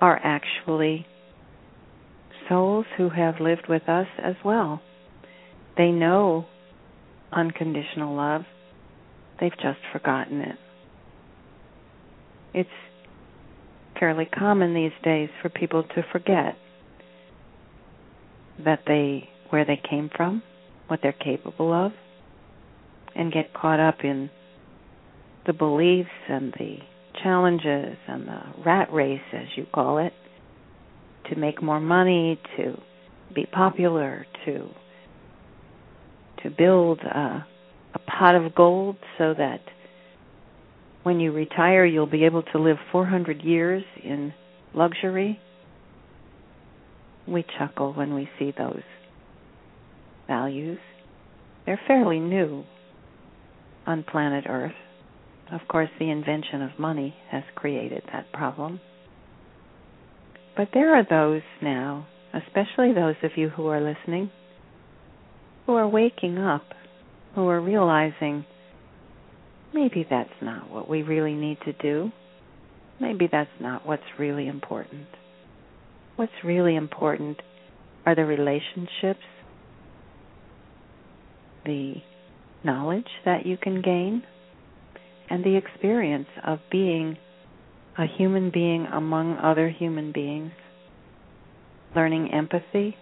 are 0.00 0.20
actually 0.22 1.06
souls 2.48 2.84
who 2.96 3.08
have 3.08 3.40
lived 3.40 3.66
with 3.68 3.88
us 3.88 4.06
as 4.22 4.34
well. 4.44 4.82
They 5.76 5.90
know 5.90 6.46
unconditional 7.32 8.14
love, 8.14 8.42
they've 9.40 9.56
just 9.56 9.80
forgotten 9.92 10.40
it. 10.40 10.56
It's 12.52 12.68
fairly 13.98 14.26
common 14.26 14.74
these 14.74 14.92
days 15.02 15.28
for 15.42 15.48
people 15.48 15.82
to 15.82 16.02
forget 16.12 16.56
that 18.64 18.80
they 18.86 19.28
where 19.50 19.64
they 19.64 19.80
came 19.88 20.10
from, 20.16 20.42
what 20.86 21.00
they're 21.02 21.12
capable 21.12 21.72
of, 21.72 21.92
and 23.14 23.32
get 23.32 23.52
caught 23.52 23.80
up 23.80 24.04
in 24.04 24.30
the 25.46 25.52
beliefs 25.52 26.08
and 26.28 26.52
the 26.54 26.76
challenges 27.22 27.96
and 28.08 28.26
the 28.26 28.40
rat 28.64 28.92
race 28.92 29.20
as 29.32 29.46
you 29.56 29.66
call 29.72 29.98
it 29.98 30.12
to 31.30 31.36
make 31.36 31.62
more 31.62 31.80
money, 31.80 32.40
to 32.56 32.80
be 33.34 33.46
popular, 33.46 34.26
to 34.44 34.68
to 36.44 36.50
build 36.50 37.00
a, 37.00 37.44
a 37.94 37.98
pot 37.98 38.36
of 38.36 38.54
gold 38.54 38.96
so 39.18 39.34
that 39.36 39.60
when 41.02 41.18
you 41.20 41.32
retire 41.32 41.84
you'll 41.84 42.06
be 42.06 42.24
able 42.24 42.42
to 42.42 42.58
live 42.58 42.76
400 42.92 43.42
years 43.42 43.82
in 44.02 44.32
luxury 44.72 45.40
we 47.26 47.44
chuckle 47.58 47.92
when 47.92 48.14
we 48.14 48.28
see 48.38 48.52
those 48.56 48.82
values. 50.26 50.78
They're 51.66 51.80
fairly 51.86 52.20
new 52.20 52.64
on 53.86 54.04
planet 54.04 54.44
Earth. 54.48 54.72
Of 55.52 55.60
course, 55.68 55.90
the 55.98 56.10
invention 56.10 56.62
of 56.62 56.78
money 56.78 57.14
has 57.30 57.42
created 57.54 58.02
that 58.12 58.32
problem. 58.32 58.80
But 60.56 60.68
there 60.72 60.94
are 60.94 61.06
those 61.08 61.42
now, 61.62 62.06
especially 62.32 62.92
those 62.92 63.16
of 63.22 63.32
you 63.36 63.48
who 63.48 63.66
are 63.66 63.80
listening, 63.80 64.30
who 65.66 65.74
are 65.74 65.88
waking 65.88 66.38
up, 66.38 66.64
who 67.34 67.48
are 67.48 67.60
realizing 67.60 68.44
maybe 69.72 70.06
that's 70.08 70.30
not 70.40 70.70
what 70.70 70.88
we 70.88 71.02
really 71.02 71.34
need 71.34 71.58
to 71.64 71.72
do. 71.72 72.12
Maybe 73.00 73.28
that's 73.30 73.50
not 73.60 73.86
what's 73.86 74.02
really 74.18 74.46
important. 74.46 75.06
What's 76.16 76.32
really 76.44 76.76
important 76.76 77.38
are 78.06 78.14
the 78.14 78.24
relationships, 78.24 79.24
the 81.64 81.94
knowledge 82.62 83.08
that 83.24 83.46
you 83.46 83.56
can 83.56 83.82
gain, 83.82 84.22
and 85.28 85.42
the 85.42 85.56
experience 85.56 86.28
of 86.46 86.58
being 86.70 87.16
a 87.98 88.06
human 88.06 88.50
being 88.50 88.86
among 88.86 89.38
other 89.38 89.68
human 89.68 90.12
beings, 90.12 90.52
learning 91.96 92.30
empathy, 92.32 92.96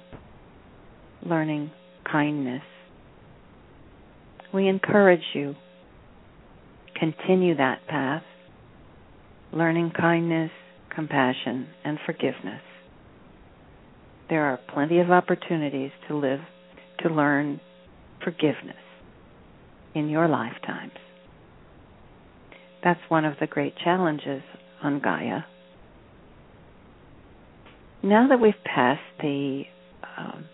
learning 1.24 1.70
kindness. 2.10 2.62
We 4.52 4.68
encourage 4.68 5.24
you 5.34 5.54
continue 6.98 7.56
that 7.56 7.86
path, 7.88 8.22
learning 9.52 9.92
kindness, 9.98 10.50
compassion, 10.94 11.68
and 11.84 11.98
forgiveness 12.04 12.60
there 14.32 14.46
are 14.46 14.58
plenty 14.72 14.98
of 14.98 15.10
opportunities 15.10 15.90
to 16.08 16.16
live, 16.16 16.40
to 17.00 17.10
learn 17.10 17.60
forgiveness 18.24 18.76
in 19.94 20.08
your 20.08 20.26
lifetimes. 20.26 20.94
That's 22.82 23.00
one 23.08 23.26
of 23.26 23.34
the 23.40 23.46
great 23.46 23.74
challenges 23.76 24.40
on 24.82 25.00
Gaia. 25.00 25.40
now 28.02 28.26
that 28.28 28.40
we've 28.40 28.54
passed 28.64 29.02
the 29.20 29.64
um, 30.16 30.46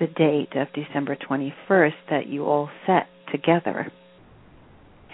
the 0.00 0.06
date 0.06 0.56
of 0.56 0.66
December 0.72 1.16
21st 1.16 1.92
that 2.08 2.26
you 2.26 2.46
all 2.46 2.70
set 2.86 3.06
together 3.30 3.92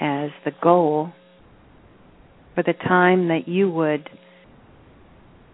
as 0.00 0.30
the 0.44 0.52
goal 0.62 1.12
for 2.54 2.62
the 2.62 2.72
time 2.72 3.28
that 3.28 3.48
you 3.48 3.68
would 3.68 4.08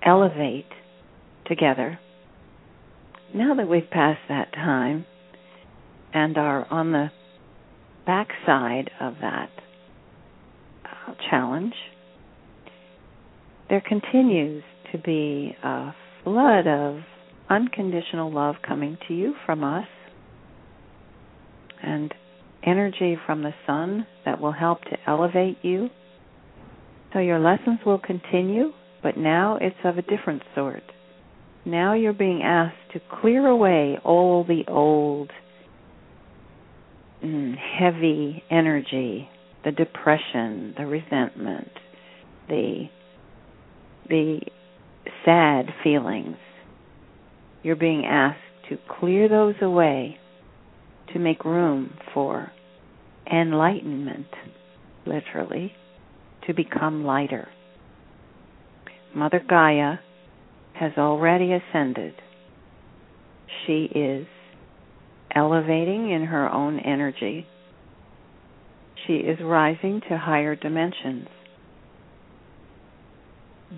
elevate 0.05 0.69
together. 1.47 1.99
Now 3.35 3.55
that 3.55 3.69
we've 3.69 3.89
passed 3.91 4.21
that 4.29 4.53
time 4.53 5.07
and 6.13 6.37
are 6.37 6.67
on 6.71 6.93
the 6.93 7.11
backside 8.05 8.91
of 9.01 9.15
that 9.23 9.51
uh, 10.85 11.15
challenge, 11.31 11.75
there 13.71 13.83
continues 13.87 14.63
to 14.93 14.99
be 14.99 15.57
a 15.65 15.95
flood 16.23 16.67
of 16.67 17.01
unconditional 17.53 18.33
love 18.33 18.57
coming 18.67 18.97
to 19.09 19.15
you 19.15 19.35
from 19.45 19.63
us 19.63 19.87
and 21.83 22.15
energy 22.65 23.17
from 23.27 23.43
the 23.43 23.53
sun 23.67 24.07
that 24.25 24.41
will 24.41 24.53
help 24.53 24.83
to 24.83 24.97
elevate 25.07 25.59
you. 25.63 25.89
So 27.13 27.19
your 27.19 27.39
lessons 27.39 27.81
will 27.85 27.99
continue, 27.99 28.73
but 29.03 29.17
now 29.17 29.59
it's 29.61 29.77
of 29.85 29.99
a 29.99 30.03
different 30.03 30.43
sort. 30.55 30.83
Now 31.65 31.95
you're 31.95 32.13
being 32.13 32.43
asked 32.43 32.93
to 32.95 33.01
clear 33.21 33.47
away 33.47 33.99
all 34.03 34.45
the 34.45 34.63
old 34.69 35.31
mm, 37.23 37.55
heavy 37.57 38.43
energy, 38.51 39.29
the 39.65 39.73
depression, 39.73 40.75
the 40.79 40.87
resentment, 40.87 41.71
the 42.49 42.89
the 44.09 44.41
sad 45.25 45.67
feelings. 45.85 46.37
You're 47.63 47.77
being 47.77 48.05
asked 48.05 48.39
to 48.69 48.79
clear 48.99 49.29
those 49.29 49.55
away 49.61 50.19
to 51.13 51.19
make 51.19 51.45
room 51.45 51.95
for 52.13 52.51
enlightenment, 53.31 54.27
literally, 55.07 55.73
to 56.47 56.55
become 56.55 57.05
lighter. 57.05 57.49
Mother 59.15 59.43
Gaia 59.47 59.97
has 60.75 60.93
already 60.97 61.53
ascended. 61.53 62.15
She 63.67 63.85
is 63.95 64.27
elevating 65.35 66.11
in 66.11 66.25
her 66.25 66.51
own 66.51 66.81
energy. 66.81 67.47
She 69.07 69.15
is 69.15 69.39
rising 69.43 70.01
to 70.09 70.19
higher 70.19 70.57
dimensions. 70.57 71.29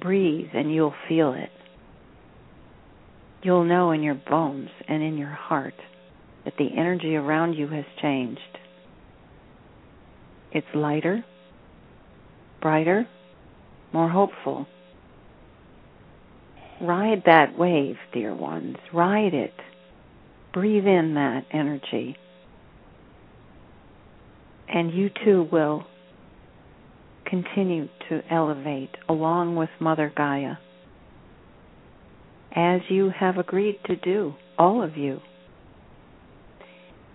Breathe 0.01 0.49
and 0.55 0.73
you'll 0.73 0.95
feel 1.09 1.35
it. 1.35 1.51
You'll 3.45 3.65
know 3.65 3.91
in 3.91 4.03
your 4.03 4.15
bones 4.15 4.71
and 4.89 5.03
in 5.03 5.19
your 5.19 5.29
heart 5.29 5.75
that 6.47 6.55
the 6.59 6.71
energy 6.79 7.15
around 7.15 7.53
you 7.53 7.69
has 7.69 7.85
changed. 8.01 8.41
It's 10.51 10.67
lighter, 10.75 11.23
brighter, 12.63 13.07
more 13.93 14.09
hopeful. 14.09 14.67
Ride 16.81 17.25
that 17.27 17.59
wave, 17.59 17.97
dear 18.15 18.35
ones. 18.35 18.77
Ride 18.95 19.35
it. 19.35 19.53
Breathe 20.55 20.87
in 20.87 21.13
that 21.17 21.45
energy. 21.53 22.17
And 24.69 24.91
you 24.91 25.11
too 25.23 25.47
will 25.53 25.85
continue 27.27 27.89
to 28.09 28.23
elevate 28.31 28.97
along 29.07 29.57
with 29.57 29.69
Mother 29.81 30.11
Gaia 30.17 30.55
as 32.55 32.81
you 32.89 33.11
have 33.19 33.37
agreed 33.39 33.79
to 33.87 33.97
do, 33.97 34.35
all 34.59 34.83
of 34.83 34.97
you. 34.97 35.21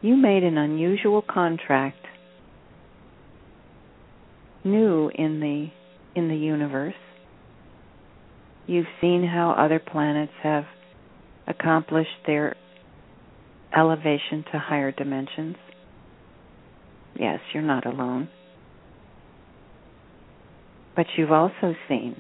You 0.02 0.16
made 0.16 0.44
an 0.44 0.58
unusual 0.58 1.22
contract 1.22 2.06
new 4.64 5.10
in 5.14 5.40
the 5.40 5.68
in 6.16 6.28
the 6.28 6.36
universe. 6.36 6.94
You've 8.68 8.86
seen 9.02 9.24
how 9.24 9.52
other 9.52 9.80
planets 9.80 10.34
have 10.44 10.66
accomplished 11.48 12.10
their 12.28 12.56
elevation 13.76 14.44
to 14.52 14.60
higher 14.60 14.92
dimensions. 14.92 15.56
Yes, 17.16 17.40
you're 17.54 17.64
not 17.64 17.86
alone. 17.86 18.30
But 20.96 21.06
you've 21.18 21.32
also 21.32 21.76
seen 21.88 22.16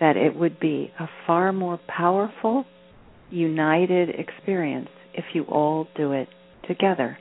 that 0.00 0.16
it 0.16 0.36
would 0.36 0.60
be 0.60 0.92
a 0.98 1.08
far 1.26 1.52
more 1.52 1.80
powerful, 1.88 2.64
united 3.30 4.10
experience 4.10 4.88
if 5.14 5.24
you 5.34 5.44
all 5.44 5.88
do 5.96 6.12
it 6.12 6.28
together. 6.68 7.18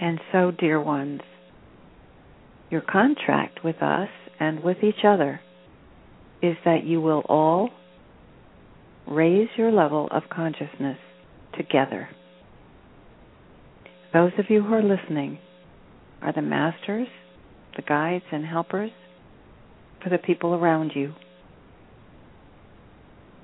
And 0.00 0.20
so, 0.32 0.50
dear 0.50 0.80
ones, 0.80 1.22
your 2.70 2.82
contract 2.82 3.64
with 3.64 3.82
us 3.82 4.08
and 4.38 4.62
with 4.62 4.78
each 4.82 5.04
other 5.04 5.40
is 6.42 6.56
that 6.64 6.84
you 6.84 7.00
will 7.00 7.22
all 7.28 7.70
raise 9.06 9.48
your 9.56 9.72
level 9.72 10.08
of 10.10 10.24
consciousness 10.30 10.98
together. 11.56 12.08
Those 14.12 14.32
of 14.38 14.46
you 14.48 14.62
who 14.62 14.74
are 14.74 14.82
listening 14.82 15.38
are 16.22 16.32
the 16.32 16.42
masters, 16.42 17.08
the 17.76 17.82
guides, 17.82 18.24
and 18.30 18.44
helpers 18.44 18.90
for 20.02 20.10
the 20.10 20.18
people 20.18 20.54
around 20.54 20.92
you. 20.94 21.14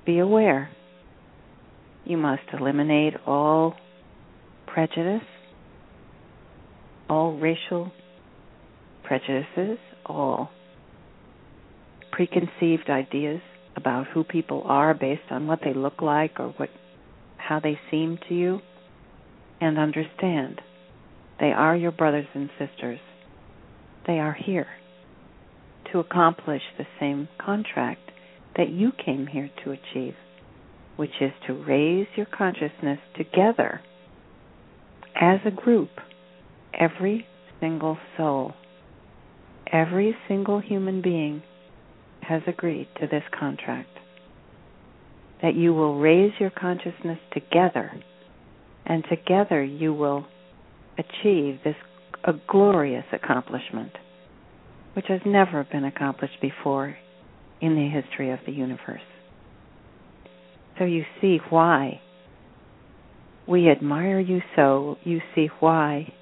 Be 0.05 0.19
aware. 0.19 0.69
You 2.05 2.17
must 2.17 2.43
eliminate 2.53 3.15
all 3.25 3.75
prejudice, 4.67 5.27
all 7.09 7.37
racial 7.37 7.91
prejudices, 9.03 9.79
all 10.05 10.49
preconceived 12.11 12.89
ideas 12.89 13.41
about 13.75 14.07
who 14.07 14.23
people 14.23 14.63
are 14.65 14.93
based 14.93 15.31
on 15.31 15.47
what 15.47 15.59
they 15.63 15.73
look 15.73 16.01
like 16.01 16.39
or 16.39 16.49
what 16.57 16.69
how 17.37 17.59
they 17.59 17.77
seem 17.91 18.17
to 18.27 18.33
you 18.33 18.59
and 19.59 19.77
understand 19.77 20.61
they 21.39 21.51
are 21.51 21.75
your 21.75 21.91
brothers 21.91 22.27
and 22.33 22.49
sisters. 22.57 22.99
They 24.07 24.19
are 24.19 24.33
here 24.33 24.67
to 25.95 25.99
accomplish 25.99 26.61
the 26.77 26.85
same 26.99 27.27
contract 27.43 28.11
that 28.57 28.69
you 28.69 28.91
came 29.05 29.27
here 29.27 29.49
to 29.63 29.71
achieve, 29.71 30.15
which 30.97 31.21
is 31.21 31.31
to 31.47 31.53
raise 31.53 32.07
your 32.15 32.27
consciousness 32.27 32.99
together 33.15 33.81
as 35.19 35.39
a 35.45 35.51
group, 35.51 35.89
every 36.77 37.25
single 37.59 37.97
soul 38.17 38.53
Every 39.71 40.15
single 40.27 40.59
human 40.59 41.01
being 41.01 41.41
has 42.21 42.41
agreed 42.47 42.87
to 42.99 43.07
this 43.07 43.23
contract 43.37 43.89
that 45.41 45.55
you 45.55 45.73
will 45.73 45.99
raise 45.99 46.31
your 46.39 46.49
consciousness 46.49 47.19
together, 47.33 47.91
and 48.85 49.03
together 49.09 49.63
you 49.63 49.93
will 49.93 50.25
achieve 50.97 51.59
this 51.63 51.75
a 52.23 52.33
glorious 52.47 53.05
accomplishment, 53.11 53.91
which 54.95 55.05
has 55.09 55.21
never 55.25 55.65
been 55.69 55.83
accomplished 55.83 56.39
before 56.41 56.97
in 57.61 57.75
the 57.75 57.89
history 57.89 58.31
of 58.31 58.39
the 58.45 58.51
universe. 58.51 59.01
So 60.77 60.85
you 60.85 61.03
see 61.21 61.39
why 61.49 62.01
we 63.47 63.69
admire 63.69 64.19
you 64.19 64.41
so, 64.55 64.97
you 65.03 65.19
see 65.35 65.49
why 65.59 66.13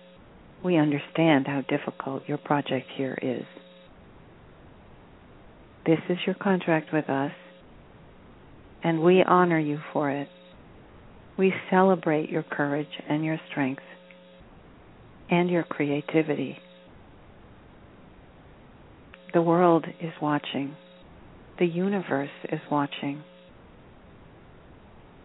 we 0.63 0.77
understand 0.77 1.47
how 1.47 1.61
difficult 1.61 2.23
your 2.27 2.37
project 2.37 2.87
here 2.95 3.17
is. 3.21 3.45
This 5.85 5.99
is 6.09 6.17
your 6.25 6.35
contract 6.35 6.93
with 6.93 7.09
us, 7.09 7.31
and 8.83 9.01
we 9.01 9.23
honor 9.23 9.59
you 9.59 9.79
for 9.91 10.09
it. 10.09 10.29
We 11.37 11.53
celebrate 11.69 12.29
your 12.29 12.43
courage 12.43 12.87
and 13.09 13.23
your 13.23 13.39
strength 13.49 13.83
and 15.29 15.49
your 15.49 15.63
creativity. 15.63 16.57
The 19.33 19.41
world 19.41 19.85
is 19.99 20.13
watching. 20.21 20.75
The 21.57 21.65
universe 21.65 22.29
is 22.51 22.59
watching. 22.69 23.23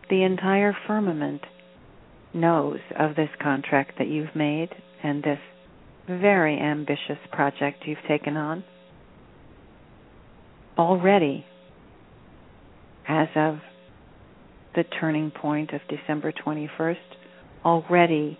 The 0.09 0.23
entire 0.23 0.75
firmament 0.87 1.43
knows 2.33 2.79
of 2.99 3.17
this 3.17 3.29
contract 3.43 3.99
that 3.99 4.09
you've 4.09 4.35
made 4.35 4.71
and 5.03 5.23
this 5.23 5.39
very 6.09 6.59
ambitious 6.59 7.19
project 7.33 7.85
you've 7.87 7.99
taken 8.09 8.37
on. 8.37 8.65
Already, 10.79 11.45
as 13.07 13.29
of 13.35 13.59
the 14.75 14.85
turning 15.01 15.31
point 15.31 15.73
of 15.73 15.81
December 15.89 16.33
21st, 16.33 16.97
already 17.65 18.39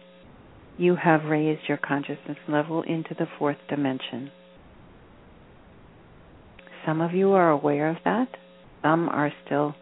you 0.79 0.97
have 0.97 1.25
raised 1.25 1.63
your 1.69 1.79
consciousness 1.79 2.39
level 2.49 2.83
into 2.83 3.15
the 3.19 3.27
fourth 3.39 3.57
dimension. 3.69 4.31
Some 6.89 7.03
of 7.03 7.13
you 7.13 7.33
are 7.33 7.51
aware 7.51 7.91
of 7.91 7.99
that, 8.07 8.29
Some 8.81 9.11
are 9.11 9.31
still 9.45 9.75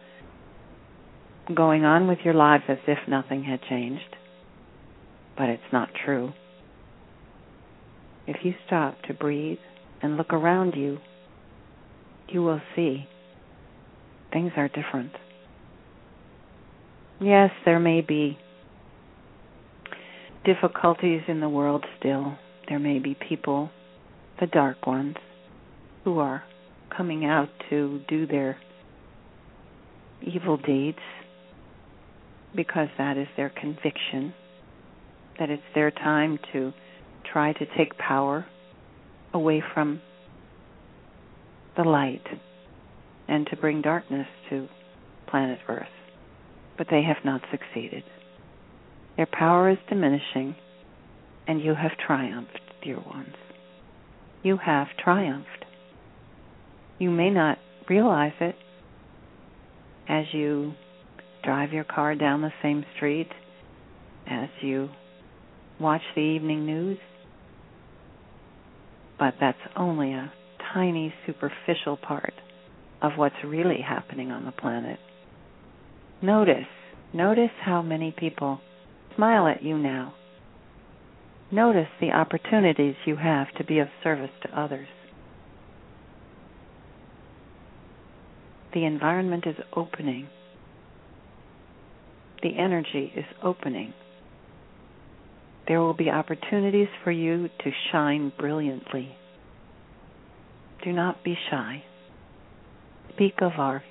going 1.55 1.85
on 1.85 2.05
with 2.05 2.17
your 2.25 2.33
lives 2.33 2.65
as 2.67 2.79
if 2.85 2.97
nothing 3.07 3.45
had 3.45 3.61
changed. 3.69 4.17
But 5.37 5.47
it's 5.47 5.71
not 5.71 5.87
true. 6.03 6.33
If 8.27 8.43
you 8.43 8.55
stop 8.65 9.01
to 9.03 9.13
breathe 9.13 9.59
and 10.01 10.17
look 10.17 10.33
around 10.33 10.73
you, 10.75 10.97
you 12.27 12.43
will 12.43 12.59
see 12.75 13.07
things 14.33 14.51
are 14.57 14.67
different. 14.67 15.13
Yes, 17.21 17.51
there 17.63 17.79
may 17.79 18.01
be 18.01 18.37
difficulties 20.43 21.21
in 21.29 21.39
the 21.39 21.47
world 21.47 21.85
still. 21.97 22.37
There 22.67 22.79
may 22.79 22.99
be 22.99 23.15
people, 23.29 23.69
the 24.41 24.47
dark 24.47 24.85
ones, 24.85 25.15
who 26.03 26.19
are 26.19 26.43
coming 26.97 27.25
out 27.25 27.49
to 27.69 28.01
do 28.07 28.25
their 28.25 28.57
evil 30.21 30.57
deeds 30.57 30.97
because 32.55 32.87
that 32.97 33.17
is 33.17 33.27
their 33.37 33.49
conviction, 33.49 34.33
that 35.37 35.49
it's 35.49 35.61
their 35.75 35.91
time 35.91 36.39
to 36.51 36.73
try 37.31 37.53
to 37.53 37.65
take 37.77 37.95
power 37.97 38.45
away 39.33 39.63
from 39.73 40.01
the 41.75 41.83
light 41.83 42.25
and 43.27 43.45
to 43.47 43.55
bring 43.55 43.81
darkness 43.81 44.27
to 44.49 44.67
planet 45.27 45.59
Earth. 45.69 45.85
But 46.77 46.87
they 46.89 47.03
have 47.03 47.23
not 47.23 47.41
succeeded. 47.51 48.03
Their 49.17 49.27
power 49.27 49.69
is 49.69 49.77
diminishing, 49.89 50.55
and 51.47 51.61
you 51.61 51.75
have 51.75 51.91
triumphed, 52.05 52.59
dear 52.83 52.99
ones. 52.99 53.35
You 54.43 54.57
have 54.57 54.87
triumphed. 55.03 55.65
You 56.99 57.11
may 57.11 57.29
not 57.29 57.57
realize 57.89 58.33
it 58.39 58.55
as 60.09 60.25
you 60.33 60.73
drive 61.43 61.71
your 61.71 61.83
car 61.83 62.15
down 62.15 62.41
the 62.41 62.51
same 62.61 62.85
street, 62.95 63.29
as 64.29 64.49
you 64.61 64.89
watch 65.79 66.01
the 66.15 66.21
evening 66.21 66.65
news, 66.65 66.97
but 69.19 69.35
that's 69.39 69.57
only 69.75 70.13
a 70.13 70.31
tiny 70.73 71.13
superficial 71.25 71.97
part 71.97 72.33
of 73.01 73.11
what's 73.15 73.35
really 73.45 73.79
happening 73.87 74.31
on 74.31 74.45
the 74.45 74.51
planet. 74.51 74.99
Notice, 76.21 76.65
notice 77.13 77.51
how 77.63 77.81
many 77.81 78.13
people 78.17 78.59
smile 79.15 79.47
at 79.47 79.63
you 79.63 79.77
now. 79.77 80.13
Notice 81.51 81.87
the 82.01 82.11
opportunities 82.11 82.95
you 83.05 83.15
have 83.15 83.47
to 83.57 83.63
be 83.63 83.79
of 83.79 83.87
service 84.03 84.31
to 84.43 84.59
others. 84.59 84.87
The 88.77 88.85
environment 88.85 89.45
is 89.47 89.55
opening. 89.75 90.27
The 92.43 92.51
energy 92.59 93.11
is 93.17 93.25
opening. 93.41 93.91
There 95.67 95.81
will 95.81 95.95
be 95.95 96.11
opportunities 96.11 96.87
for 97.03 97.09
you 97.09 97.49
to 97.63 97.71
shine 97.91 98.31
brilliantly. 98.37 99.15
Do 100.85 100.93
not 100.93 101.23
be 101.23 101.35
shy. 101.49 101.85
Speak 103.15 103.41
of 103.41 103.53
our 103.57 103.83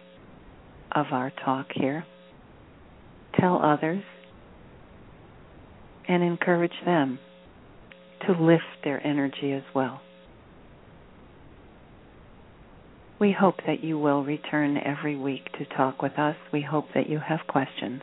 of 0.95 1.07
our 1.11 1.33
talk 1.45 1.67
here. 1.75 2.07
Tell 3.41 3.61
others 3.61 4.05
and 6.07 6.23
encourage 6.23 6.79
them 6.85 7.19
to 8.25 8.41
lift 8.41 8.85
their 8.85 9.05
energy 9.05 9.51
as 9.51 9.65
well. 9.75 10.01
We 13.19 13.33
hope 13.39 13.57
that 13.67 13.83
you 13.83 13.99
will 13.99 14.23
return 14.23 14.77
every 14.77 15.17
week 15.17 15.45
to 15.59 15.65
talk 15.77 16.03
with 16.03 16.19
us. 16.19 16.37
We 16.53 16.61
hope 16.61 16.87
that 16.95 17.09
you 17.09 17.19
have 17.19 17.41
questions. 17.49 18.03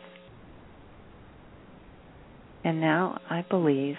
And 2.63 2.81
now 2.81 3.19
I 3.29 3.45
believe 3.47 3.95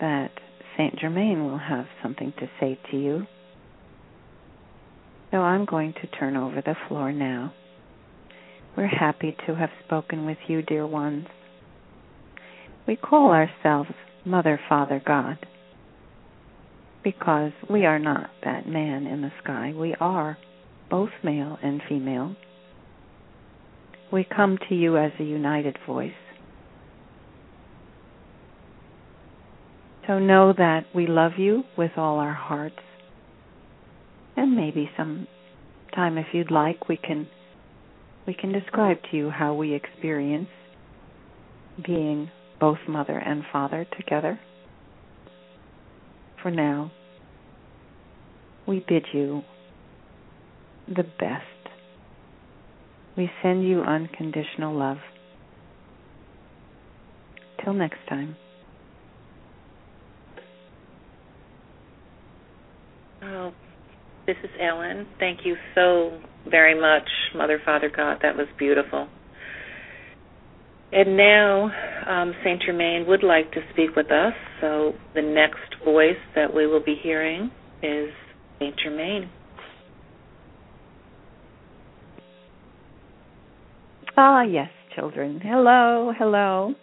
that 0.00 0.30
Saint 0.76 0.98
Germain 0.98 1.44
will 1.44 1.58
have 1.58 1.86
something 2.02 2.32
to 2.38 2.48
say 2.58 2.78
to 2.90 2.96
you. 2.96 3.26
So 5.30 5.38
I'm 5.38 5.66
going 5.66 5.92
to 5.94 6.06
turn 6.06 6.36
over 6.36 6.62
the 6.64 6.76
floor 6.88 7.12
now. 7.12 7.52
We're 8.76 8.86
happy 8.86 9.36
to 9.46 9.54
have 9.54 9.70
spoken 9.84 10.24
with 10.24 10.38
you, 10.48 10.62
dear 10.62 10.86
ones. 10.86 11.26
We 12.86 12.96
call 12.96 13.32
ourselves 13.32 13.90
Mother, 14.24 14.58
Father, 14.68 15.02
God 15.04 15.38
because 17.06 17.52
we 17.70 17.86
are 17.86 18.00
not 18.00 18.28
that 18.44 18.66
man 18.66 19.06
in 19.06 19.22
the 19.22 19.30
sky. 19.40 19.72
We 19.72 19.94
are 20.00 20.36
both 20.90 21.10
male 21.22 21.56
and 21.62 21.80
female. 21.88 22.34
We 24.12 24.24
come 24.24 24.58
to 24.68 24.74
you 24.74 24.96
as 24.96 25.12
a 25.20 25.22
united 25.22 25.78
voice. 25.86 26.10
So 30.08 30.18
know 30.18 30.52
that 30.58 30.86
we 30.96 31.06
love 31.06 31.32
you 31.38 31.62
with 31.78 31.92
all 31.96 32.18
our 32.18 32.34
hearts. 32.34 32.80
And 34.36 34.56
maybe 34.56 34.90
some 34.96 35.28
time 35.94 36.18
if 36.18 36.26
you'd 36.32 36.50
like 36.50 36.88
we 36.88 36.96
can 36.96 37.28
we 38.26 38.34
can 38.34 38.50
describe 38.50 38.96
to 39.12 39.16
you 39.16 39.30
how 39.30 39.54
we 39.54 39.74
experience 39.74 40.48
being 41.86 42.32
both 42.58 42.78
mother 42.88 43.16
and 43.16 43.44
father 43.52 43.86
together. 43.96 44.40
For 46.42 46.50
now, 46.50 46.90
we 48.66 48.84
bid 48.86 49.06
you 49.12 49.42
the 50.88 51.04
best. 51.18 51.42
We 53.16 53.30
send 53.42 53.66
you 53.66 53.80
unconditional 53.80 54.76
love. 54.76 54.98
Till 57.64 57.72
next 57.72 57.98
time. 58.08 58.36
Oh, 63.22 63.52
this 64.26 64.36
is 64.44 64.50
Ellen. 64.60 65.06
Thank 65.18 65.40
you 65.44 65.56
so 65.74 66.20
very 66.48 66.78
much, 66.78 67.08
Mother, 67.34 67.60
Father, 67.64 67.90
God. 67.94 68.18
That 68.22 68.36
was 68.36 68.46
beautiful. 68.58 69.08
And 70.92 71.16
now, 71.16 71.70
um, 72.08 72.34
Saint 72.44 72.62
Germain 72.62 73.06
would 73.08 73.24
like 73.24 73.50
to 73.52 73.60
speak 73.72 73.96
with 73.96 74.10
us. 74.12 74.34
So 74.60 74.92
the 75.14 75.22
next 75.22 75.82
voice 75.84 76.18
that 76.34 76.54
we 76.54 76.66
will 76.66 76.82
be 76.82 76.96
hearing 77.02 77.50
is 77.82 78.10
Saint 78.58 78.74
Germain. 78.82 79.30
Ah, 84.16 84.42
yes, 84.42 84.70
children. 84.94 85.40
Hello, 85.42 86.12
hello. 86.18 86.74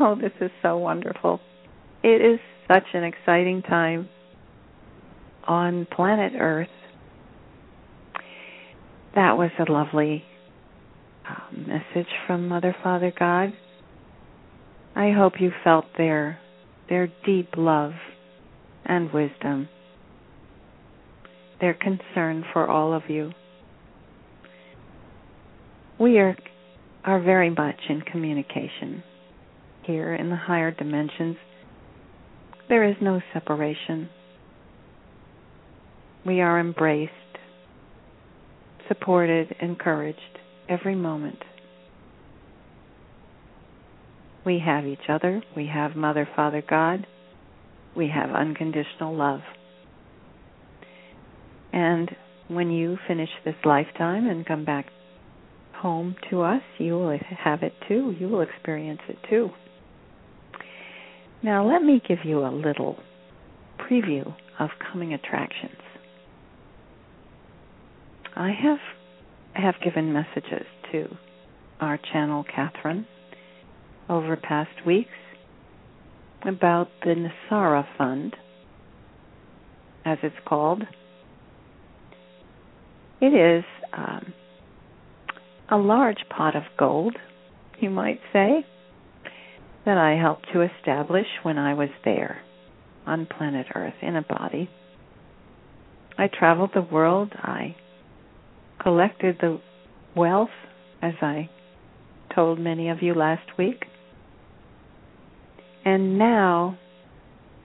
Oh, 0.00 0.16
this 0.16 0.32
is 0.40 0.50
so 0.62 0.76
wonderful. 0.78 1.40
It 2.02 2.20
is 2.20 2.40
such 2.66 2.84
an 2.94 3.04
exciting 3.04 3.62
time 3.62 4.08
on 5.46 5.86
planet 5.94 6.32
Earth. 6.38 6.68
That 9.14 9.36
was 9.36 9.50
a 9.58 9.70
lovely 9.70 10.24
uh, 11.28 11.56
message 11.56 12.10
from 12.26 12.48
Mother, 12.48 12.74
Father, 12.82 13.12
God. 13.16 13.52
I 14.94 15.12
hope 15.12 15.34
you 15.40 15.50
felt 15.62 15.86
their 15.96 16.38
their 16.88 17.08
deep 17.24 17.50
love 17.56 17.92
and 18.84 19.12
wisdom, 19.12 19.68
their 21.60 21.74
concern 21.74 22.44
for 22.52 22.68
all 22.68 22.92
of 22.92 23.02
you. 23.08 23.32
We 25.98 26.18
are 26.18 26.36
are 27.04 27.20
very 27.20 27.50
much 27.50 27.80
in 27.88 28.00
communication 28.02 29.02
here 29.84 30.14
in 30.14 30.28
the 30.28 30.36
higher 30.36 30.70
dimensions. 30.70 31.36
There 32.68 32.84
is 32.88 32.96
no 33.00 33.20
separation. 33.32 34.08
We 36.26 36.40
are 36.42 36.60
embraced, 36.60 37.12
supported, 38.86 39.54
encouraged 39.60 40.38
every 40.68 40.94
moment. 40.94 41.38
We 44.44 44.62
have 44.64 44.86
each 44.86 45.08
other, 45.08 45.42
we 45.56 45.66
have 45.66 45.96
Mother, 45.96 46.28
Father, 46.36 46.62
God, 46.68 47.06
we 47.96 48.08
have 48.08 48.30
unconditional 48.30 49.16
love. 49.16 49.40
And 51.72 52.10
when 52.48 52.70
you 52.70 52.98
finish 53.06 53.30
this 53.44 53.54
lifetime 53.64 54.26
and 54.26 54.44
come 54.46 54.64
back 54.64 54.86
home 55.74 56.16
to 56.30 56.42
us, 56.42 56.62
you 56.78 56.94
will 56.94 57.18
have 57.38 57.62
it 57.62 57.72
too. 57.88 58.14
You 58.18 58.28
will 58.28 58.42
experience 58.42 59.00
it 59.08 59.16
too. 59.28 59.50
Now, 61.42 61.66
let 61.66 61.82
me 61.82 62.02
give 62.06 62.18
you 62.24 62.44
a 62.44 62.50
little 62.50 62.98
preview 63.78 64.34
of 64.58 64.70
coming 64.92 65.14
attractions. 65.14 65.80
I 68.36 68.50
have 68.50 68.78
have 69.54 69.74
given 69.82 70.12
messages 70.12 70.66
to 70.92 71.08
our 71.80 71.98
channel, 72.12 72.44
Kathryn, 72.44 73.06
over 74.08 74.36
past 74.36 74.86
weeks 74.86 75.10
about 76.46 76.88
the 77.02 77.30
NESARA 77.50 77.86
Fund, 77.98 78.36
as 80.04 80.18
it's 80.22 80.36
called. 80.46 80.84
It 83.20 83.34
is 83.34 83.64
um, 83.92 84.32
a 85.70 85.76
large 85.76 86.24
pot 86.28 86.56
of 86.56 86.62
gold, 86.78 87.16
you 87.78 87.90
might 87.90 88.20
say, 88.32 88.64
that 89.84 89.98
I 89.98 90.16
helped 90.20 90.46
to 90.52 90.62
establish 90.62 91.26
when 91.42 91.58
I 91.58 91.74
was 91.74 91.90
there 92.04 92.42
on 93.06 93.26
planet 93.26 93.66
Earth 93.74 93.94
in 94.02 94.16
a 94.16 94.22
body. 94.22 94.70
I 96.18 96.28
traveled 96.28 96.70
the 96.74 96.82
world. 96.82 97.32
I 97.34 97.76
collected 98.82 99.36
the 99.40 99.60
wealth, 100.16 100.50
as 101.02 101.14
I 101.22 101.48
told 102.34 102.58
many 102.58 102.88
of 102.90 103.02
you 103.02 103.14
last 103.14 103.56
week. 103.58 103.84
And 105.84 106.18
now, 106.18 106.78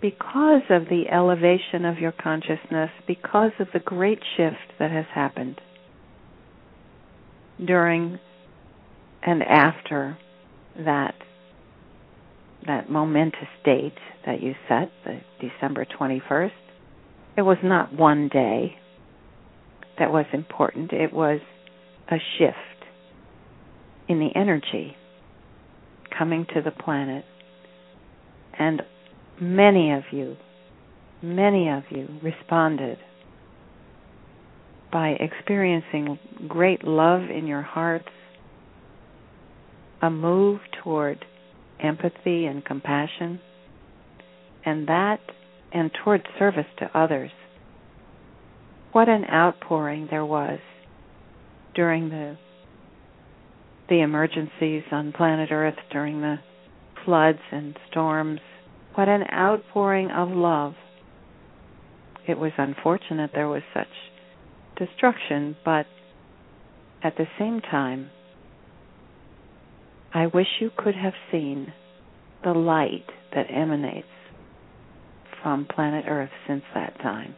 because 0.05 0.61
of 0.69 0.85
the 0.87 1.05
elevation 1.11 1.83
of 1.83 1.97
your 1.97 2.11
consciousness, 2.11 2.91
because 3.07 3.49
of 3.59 3.67
the 3.73 3.79
great 3.79 4.19
shift 4.37 4.77
that 4.77 4.91
has 4.91 5.05
happened 5.11 5.59
during 7.65 8.19
and 9.23 9.41
after 9.41 10.15
that 10.77 11.15
that 12.67 12.87
momentous 12.87 13.47
date 13.63 13.97
that 14.27 14.43
you 14.43 14.53
set, 14.69 14.91
the 15.05 15.21
December 15.39 15.85
21st, 15.85 16.51
it 17.37 17.41
was 17.41 17.57
not 17.63 17.91
one 17.91 18.27
day 18.27 18.75
that 19.97 20.11
was 20.11 20.25
important. 20.33 20.91
It 20.91 21.13
was 21.13 21.39
a 22.11 22.17
shift 22.37 22.85
in 24.07 24.19
the 24.19 24.29
energy 24.35 24.95
coming 26.15 26.45
to 26.53 26.61
the 26.61 26.71
planet. 26.71 27.23
And 28.57 28.81
many 29.41 29.91
of 29.91 30.03
you, 30.11 30.37
many 31.21 31.69
of 31.69 31.83
you 31.89 32.07
responded 32.23 32.97
by 34.91 35.09
experiencing 35.19 36.17
great 36.47 36.83
love 36.83 37.21
in 37.29 37.47
your 37.47 37.61
hearts, 37.61 38.07
a 40.01 40.09
move 40.09 40.59
toward 40.83 41.25
empathy 41.79 42.45
and 42.45 42.63
compassion, 42.63 43.39
and 44.65 44.87
that 44.87 45.19
and 45.73 45.91
toward 46.03 46.25
service 46.39 46.65
to 46.79 46.97
others. 46.97 47.31
What 48.93 49.09
an 49.09 49.25
outpouring 49.25 50.07
there 50.09 50.25
was 50.25 50.59
during 51.73 52.09
the 52.09 52.37
the 53.89 54.01
emergencies 54.01 54.83
on 54.91 55.11
planet 55.11 55.49
Earth 55.51 55.75
during 55.91 56.21
the 56.21 56.37
floods 57.03 57.39
and 57.51 57.77
storms. 57.91 58.39
What 58.95 59.09
an 59.09 59.23
outpouring 59.31 60.09
of 60.09 60.29
love. 60.29 60.73
It 62.27 62.37
was 62.37 62.53
unfortunate 62.57 63.31
there 63.33 63.47
was 63.47 63.61
such 63.73 63.87
destruction, 64.77 65.55
but 65.63 65.85
at 67.03 67.17
the 67.17 67.27
same 67.37 67.61
time, 67.61 68.09
I 70.13 70.27
wish 70.27 70.47
you 70.61 70.71
could 70.75 70.95
have 70.95 71.13
seen 71.29 71.73
the 72.43 72.53
light 72.53 73.05
that 73.33 73.47
emanates 73.51 74.07
from 75.43 75.65
planet 75.65 76.05
Earth 76.07 76.29
since 76.47 76.63
that 76.73 76.97
time. 76.99 77.35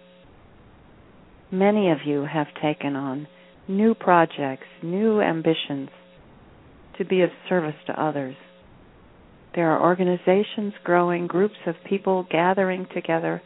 Many 1.51 1.89
of 1.91 1.99
you 2.05 2.25
have 2.31 2.47
taken 2.61 2.95
on 2.95 3.27
new 3.67 3.95
projects, 3.95 4.67
new 4.83 5.21
ambitions 5.21 5.89
to 6.97 7.05
be 7.05 7.21
of 7.21 7.29
service 7.49 7.75
to 7.87 8.01
others. 8.01 8.35
There 9.57 9.71
are 9.71 9.81
organizations 9.81 10.73
growing, 10.83 11.25
groups 11.25 11.55
of 11.65 11.73
people 11.89 12.27
gathering 12.29 12.85
together 12.93 13.41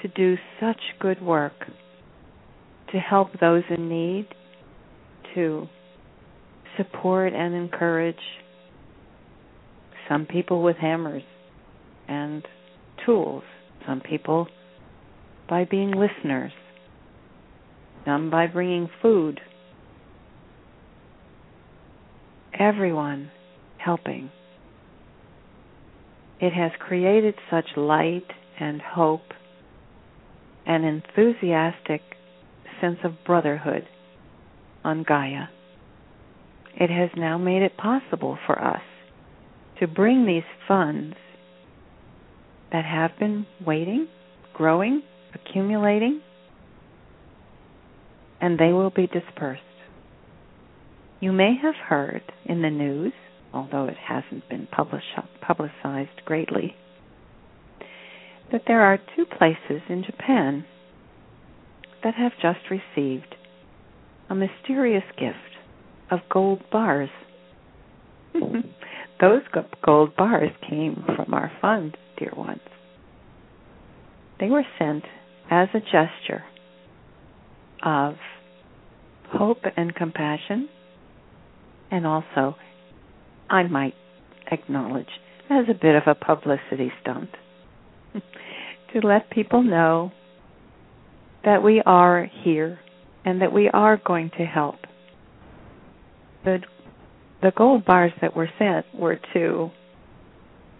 to 0.00 0.08
do 0.08 0.36
such 0.58 0.80
good 0.98 1.20
work, 1.20 1.52
to 2.90 2.98
help 2.98 3.38
those 3.38 3.62
in 3.68 3.86
need, 3.86 4.28
to 5.34 5.68
support 6.78 7.34
and 7.34 7.54
encourage 7.54 8.16
some 10.08 10.24
people 10.24 10.62
with 10.62 10.78
hammers 10.78 11.22
and 12.08 12.42
tools, 13.04 13.42
some 13.86 14.00
people 14.00 14.48
by 15.50 15.66
being 15.66 15.90
listeners, 15.90 16.52
some 18.06 18.30
by 18.30 18.46
bringing 18.46 18.88
food. 19.02 19.38
Everyone 22.58 23.30
helping. 23.76 24.30
It 26.40 26.52
has 26.52 26.72
created 26.78 27.34
such 27.50 27.76
light 27.76 28.26
and 28.60 28.80
hope, 28.82 29.32
an 30.66 30.84
enthusiastic 30.84 32.02
sense 32.80 32.98
of 33.04 33.24
brotherhood 33.24 33.86
on 34.84 35.02
Gaia. 35.02 35.46
It 36.78 36.90
has 36.90 37.10
now 37.16 37.38
made 37.38 37.62
it 37.62 37.76
possible 37.76 38.38
for 38.46 38.62
us 38.62 38.82
to 39.80 39.86
bring 39.86 40.26
these 40.26 40.42
funds 40.68 41.16
that 42.70 42.84
have 42.84 43.18
been 43.18 43.46
waiting, 43.64 44.08
growing, 44.52 45.02
accumulating, 45.34 46.20
and 48.40 48.58
they 48.58 48.72
will 48.72 48.90
be 48.90 49.06
dispersed. 49.06 49.62
You 51.20 51.32
may 51.32 51.56
have 51.62 51.74
heard 51.88 52.22
in 52.44 52.60
the 52.60 52.70
news, 52.70 53.12
although 53.52 53.86
it 53.86 53.96
hasn't 53.96 54.48
been 54.48 54.66
publicized 54.66 56.24
greatly, 56.24 56.74
that 58.52 58.62
there 58.66 58.82
are 58.82 58.98
two 59.16 59.26
places 59.26 59.82
in 59.88 60.04
Japan 60.04 60.64
that 62.04 62.14
have 62.14 62.32
just 62.40 62.70
received 62.70 63.34
a 64.28 64.34
mysterious 64.34 65.04
gift 65.18 65.36
of 66.10 66.20
gold 66.30 66.62
bars. 66.70 67.10
Those 68.34 69.42
gold 69.84 70.14
bars 70.16 70.50
came 70.68 71.04
from 71.16 71.32
our 71.32 71.50
fund, 71.60 71.96
dear 72.18 72.32
ones. 72.36 72.60
They 74.38 74.48
were 74.48 74.64
sent 74.78 75.04
as 75.50 75.68
a 75.74 75.80
gesture 75.80 76.44
of 77.82 78.14
hope 79.32 79.62
and 79.76 79.94
compassion, 79.94 80.68
and 81.90 82.06
also, 82.06 82.56
I 83.48 83.62
might 83.64 83.94
acknowledge, 84.50 85.08
as 85.50 85.66
a 85.68 85.74
bit 85.74 85.94
of 85.94 86.02
a 86.06 86.14
publicity 86.14 86.92
stunt 87.00 87.30
to 88.92 89.06
let 89.06 89.30
people 89.30 89.62
know 89.62 90.12
that 91.44 91.62
we 91.62 91.82
are 91.84 92.28
here 92.42 92.78
and 93.24 93.40
that 93.42 93.52
we 93.52 93.68
are 93.72 94.00
going 94.04 94.30
to 94.38 94.44
help. 94.44 94.76
The 96.44 96.58
the 97.42 97.52
gold 97.54 97.84
bars 97.84 98.12
that 98.22 98.34
were 98.34 98.48
sent 98.58 98.86
were 98.94 99.20
to 99.34 99.70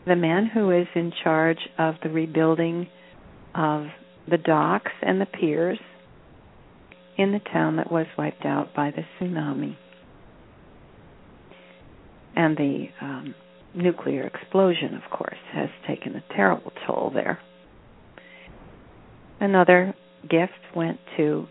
the 0.07 0.17
man 0.17 0.47
who 0.47 0.71
is 0.71 0.87
in 0.95 1.13
charge 1.23 1.59
of 1.79 1.97
the 2.03 2.09
rebuilding 2.09 2.89
of 3.55 3.87
the 4.29 4.39
docks 4.39 4.93
and 5.03 5.21
the 5.21 5.27
piers 5.27 5.79
in 7.19 7.33
the 7.33 7.41
town 7.53 7.77
that 7.77 7.93
was 7.93 8.07
wiped 8.17 8.45
out 8.45 8.75
by 8.75 8.91
the 8.91 9.03
tsunami 9.21 9.77
and 12.37 12.57
the 12.57 12.87
um, 13.01 13.35
nuclear 13.75 14.23
explosion, 14.23 14.95
of 14.95 15.11
course, 15.11 15.39
has 15.53 15.69
taken 15.87 16.15
a 16.15 16.25
terrible 16.35 16.73
toll 16.87 17.11
there. 17.13 17.41
Another 19.41 19.95
gift 20.23 20.53
went 20.75 20.99
to 21.17 21.47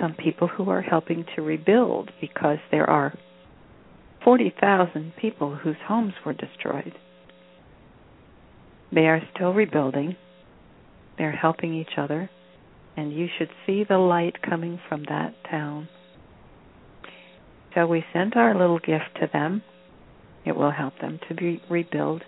some 0.00 0.14
people 0.14 0.48
who 0.48 0.68
are 0.70 0.82
helping 0.82 1.24
to 1.34 1.42
rebuild 1.42 2.10
because 2.20 2.58
there 2.70 2.88
are 2.88 3.16
40,000 4.24 5.12
people 5.20 5.56
whose 5.56 5.76
homes 5.86 6.12
were 6.24 6.34
destroyed. 6.34 6.94
They 8.92 9.06
are 9.06 9.22
still 9.34 9.52
rebuilding. 9.52 10.16
They're 11.16 11.32
helping 11.32 11.74
each 11.74 11.96
other. 11.96 12.30
And 12.96 13.12
you 13.12 13.28
should 13.38 13.50
see 13.66 13.84
the 13.88 13.98
light 13.98 14.42
coming 14.42 14.80
from 14.88 15.04
that 15.08 15.34
town. 15.50 15.88
So 17.74 17.86
we 17.86 18.04
sent 18.12 18.36
our 18.36 18.58
little 18.58 18.78
gift 18.78 19.18
to 19.20 19.28
them. 19.32 19.62
It 20.48 20.56
will 20.56 20.72
help 20.72 20.94
them 21.00 21.20
to 21.28 21.34
be 21.34 21.62
rebuild. 21.70 22.22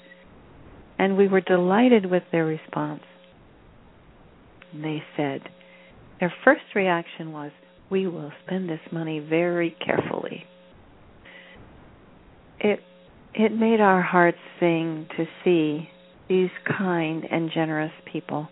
And 0.98 1.16
we 1.16 1.26
were 1.26 1.40
delighted 1.40 2.06
with 2.06 2.22
their 2.30 2.44
response. 2.44 3.02
They 4.74 5.02
said, 5.16 5.40
their 6.20 6.32
first 6.44 6.62
reaction 6.74 7.32
was, 7.32 7.50
We 7.90 8.06
will 8.06 8.30
spend 8.46 8.68
this 8.68 8.80
money 8.92 9.18
very 9.18 9.74
carefully 9.84 10.46
it 12.60 12.80
it 13.34 13.52
made 13.52 13.80
our 13.80 14.02
hearts 14.02 14.38
sing 14.58 15.06
to 15.16 15.24
see 15.44 15.88
these 16.28 16.50
kind 16.66 17.24
and 17.30 17.50
generous 17.52 17.92
people 18.10 18.48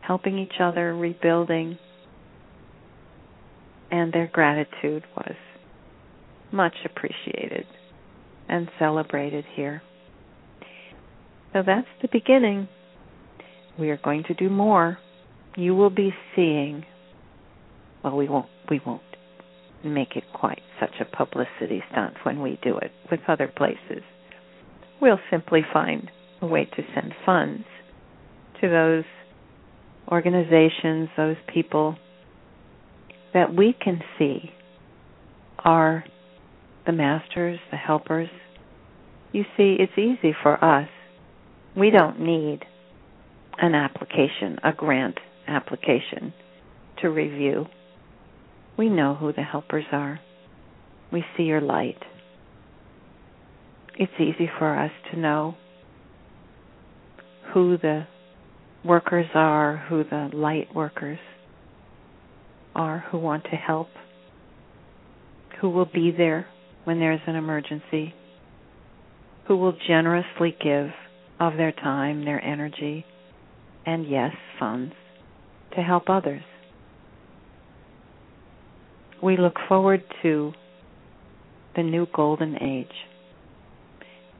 helping 0.00 0.38
each 0.38 0.60
other, 0.60 0.94
rebuilding, 0.94 1.78
and 3.90 4.12
their 4.12 4.26
gratitude 4.26 5.02
was 5.16 5.34
much 6.52 6.74
appreciated 6.84 7.66
and 8.48 8.68
celebrated 8.78 9.44
here. 9.54 9.82
So 11.52 11.62
that's 11.64 11.88
the 12.02 12.08
beginning. 12.12 12.68
We 13.78 13.90
are 13.90 13.96
going 13.96 14.24
to 14.24 14.34
do 14.34 14.50
more. 14.50 14.98
You 15.56 15.74
will 15.74 15.90
be 15.90 16.12
seeing 16.34 16.84
well, 18.04 18.16
we 18.16 18.28
won't 18.28 18.46
we 18.70 18.80
won't 18.84 19.02
make 19.82 20.16
it 20.16 20.24
quite 20.32 20.60
such 20.78 20.94
a 21.00 21.04
publicity 21.04 21.82
stunt 21.90 22.14
when 22.22 22.40
we 22.40 22.58
do 22.62 22.76
it 22.78 22.92
with 23.10 23.20
other 23.26 23.48
places. 23.48 24.02
We'll 25.00 25.20
simply 25.30 25.62
find 25.72 26.10
a 26.40 26.46
way 26.46 26.66
to 26.66 26.82
send 26.94 27.14
funds 27.24 27.64
to 28.60 28.68
those 28.68 29.04
organizations, 30.08 31.08
those 31.16 31.36
people 31.52 31.96
that 33.32 33.54
we 33.54 33.74
can 33.78 34.00
see 34.18 34.50
are 35.58 36.04
the 36.86 36.92
masters, 36.92 37.58
the 37.70 37.76
helpers. 37.76 38.28
You 39.32 39.44
see, 39.56 39.76
it's 39.78 39.98
easy 39.98 40.34
for 40.42 40.62
us. 40.62 40.88
We 41.76 41.90
don't 41.90 42.20
need 42.20 42.60
an 43.58 43.74
application, 43.74 44.58
a 44.62 44.72
grant 44.72 45.18
application 45.48 46.32
to 47.02 47.08
review. 47.08 47.66
We 48.76 48.88
know 48.88 49.14
who 49.14 49.32
the 49.32 49.42
helpers 49.42 49.84
are. 49.92 50.20
We 51.12 51.24
see 51.36 51.44
your 51.44 51.60
light. 51.60 51.98
It's 53.96 54.12
easy 54.18 54.50
for 54.58 54.76
us 54.78 54.90
to 55.12 55.18
know 55.18 55.54
who 57.52 57.78
the 57.78 58.06
workers 58.84 59.26
are, 59.34 59.84
who 59.88 60.04
the 60.04 60.30
light 60.32 60.74
workers 60.74 61.18
are 62.74 63.04
who 63.10 63.18
want 63.18 63.44
to 63.44 63.56
help, 63.56 63.88
who 65.60 65.70
will 65.70 65.86
be 65.86 66.12
there 66.16 66.46
when 66.84 67.00
there's 67.00 67.20
an 67.26 67.36
emergency, 67.36 68.14
who 69.48 69.56
will 69.56 69.76
generously 69.86 70.56
give 70.62 70.88
of 71.40 71.56
their 71.56 71.72
time, 71.72 72.24
their 72.24 72.42
energy, 72.42 73.04
and 73.84 74.08
yes, 74.08 74.32
funds 74.58 74.94
to 75.74 75.82
help 75.82 76.08
others. 76.08 76.42
We 79.22 79.36
look 79.36 79.56
forward 79.68 80.02
to 80.22 80.52
the 81.76 81.82
new 81.82 82.06
golden 82.14 82.62
age. 82.62 82.86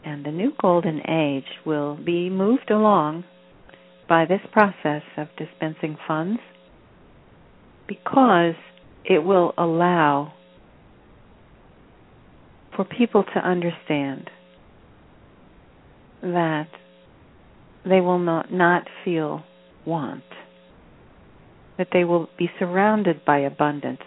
And 0.04 0.24
the 0.24 0.30
new 0.30 0.52
golden 0.60 1.00
age 1.08 1.46
will 1.64 1.96
be 1.96 2.28
moved 2.28 2.70
along 2.70 3.24
by 4.08 4.26
this 4.26 4.40
process 4.52 5.02
of 5.16 5.28
dispensing 5.38 5.96
funds 6.06 6.40
because 7.88 8.54
it 9.04 9.24
will 9.24 9.54
allow 9.56 10.34
for 12.74 12.84
people 12.84 13.24
to 13.34 13.38
understand 13.38 14.30
that 16.22 16.68
they 17.84 18.00
will 18.00 18.18
not, 18.18 18.52
not 18.52 18.88
feel 19.04 19.42
want, 19.86 20.24
that 21.76 21.88
they 21.92 22.04
will 22.04 22.28
be 22.38 22.50
surrounded 22.58 23.24
by 23.24 23.38
abundance, 23.38 24.00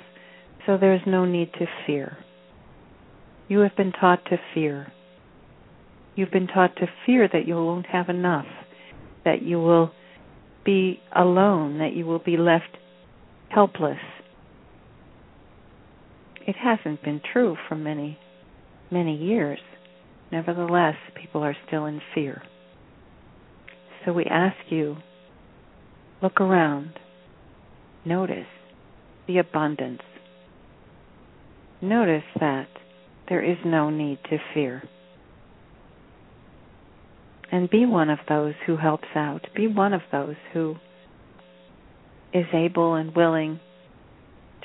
so 0.65 0.77
there's 0.77 1.01
no 1.05 1.25
need 1.25 1.51
to 1.53 1.65
fear. 1.85 2.17
You 3.47 3.59
have 3.59 3.75
been 3.77 3.91
taught 3.91 4.25
to 4.25 4.37
fear. 4.53 4.91
You've 6.15 6.31
been 6.31 6.47
taught 6.47 6.75
to 6.77 6.87
fear 7.05 7.29
that 7.31 7.47
you 7.47 7.55
won't 7.55 7.85
have 7.85 8.09
enough, 8.09 8.47
that 9.23 9.43
you 9.43 9.59
will 9.59 9.91
be 10.65 10.99
alone, 11.15 11.77
that 11.77 11.93
you 11.93 12.05
will 12.05 12.19
be 12.19 12.35
left 12.35 12.77
helpless. 13.49 13.99
It 16.45 16.55
hasn't 16.55 17.03
been 17.03 17.21
true 17.31 17.55
for 17.67 17.75
many, 17.75 18.17
many 18.91 19.15
years. 19.15 19.59
Nevertheless, 20.31 20.95
people 21.15 21.43
are 21.43 21.55
still 21.67 21.85
in 21.85 22.01
fear. 22.13 22.41
So 24.05 24.13
we 24.13 24.25
ask 24.25 24.57
you 24.69 24.97
look 26.21 26.39
around, 26.41 26.91
notice 28.05 28.47
the 29.27 29.37
abundance. 29.37 30.01
Notice 31.81 32.23
that 32.39 32.67
there 33.29 33.43
is 33.43 33.57
no 33.65 33.89
need 33.89 34.19
to 34.29 34.37
fear. 34.53 34.83
And 37.51 37.69
be 37.69 37.85
one 37.85 38.09
of 38.09 38.19
those 38.27 38.53
who 38.65 38.77
helps 38.77 39.07
out. 39.15 39.47
Be 39.55 39.67
one 39.67 39.93
of 39.93 40.01
those 40.11 40.35
who 40.53 40.75
is 42.33 42.45
able 42.53 42.95
and 42.95 43.15
willing 43.15 43.59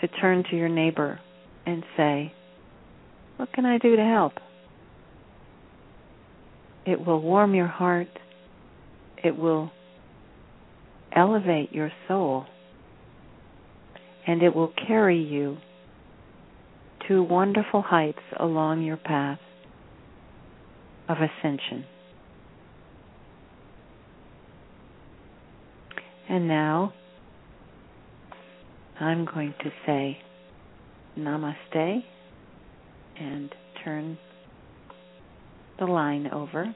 to 0.01 0.09
turn 0.09 0.45
to 0.51 0.57
your 0.57 0.69
neighbor 0.69 1.21
and 1.65 1.85
say, 1.97 2.33
What 3.43 3.53
can 3.53 3.67
I 3.67 3.79
do 3.79 3.97
to 3.97 4.05
help? 4.05 4.35
It 6.87 7.05
will 7.05 7.21
warm 7.21 7.57
your 7.57 7.67
heart. 7.67 8.07
It 9.19 9.37
will 9.37 9.73
elevate 11.11 11.73
your 11.73 11.91
soul. 12.07 12.45
And 14.29 14.45
it 14.45 14.55
will 14.55 14.73
carry 14.87 15.21
you 15.21 15.57
to 17.09 17.25
wonderful 17.25 17.83
heights 17.83 18.23
along 18.39 18.83
your 18.85 18.97
path 18.97 19.41
of 21.09 21.17
ascension. 21.17 21.85
And 26.29 26.47
now 26.47 26.93
I'm 29.01 29.25
going 29.25 29.53
to 29.65 29.71
say 29.85 30.19
namaste 31.19 32.05
and 33.23 33.55
turn 33.85 34.19
the 35.79 35.87
line 35.87 36.27
over 36.29 36.75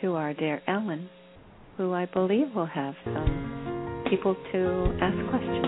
to 0.00 0.14
our 0.14 0.34
dear 0.34 0.60
Ellen, 0.66 1.08
who 1.76 1.92
I 1.92 2.06
believe 2.06 2.54
will 2.54 2.66
have 2.66 2.94
some 3.04 4.04
people 4.10 4.34
to 4.52 4.98
ask 5.00 5.16
questions. 5.30 5.66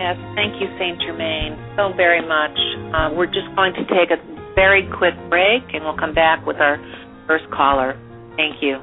Yes, 0.00 0.16
thank 0.34 0.60
you, 0.60 0.66
Saint 0.78 1.00
Germain, 1.00 1.56
so 1.76 1.92
very 1.96 2.26
much. 2.26 2.58
Uh, 2.94 3.14
we're 3.14 3.26
just 3.26 3.54
going 3.54 3.72
to 3.74 3.84
take 3.84 4.10
a 4.10 4.18
very 4.54 4.88
quick 4.98 5.14
break, 5.28 5.62
and 5.72 5.84
we'll 5.84 5.98
come 5.98 6.14
back 6.14 6.44
with 6.46 6.56
our 6.56 6.78
first 7.26 7.44
caller. 7.52 7.98
Thank 8.36 8.62
you. 8.62 8.80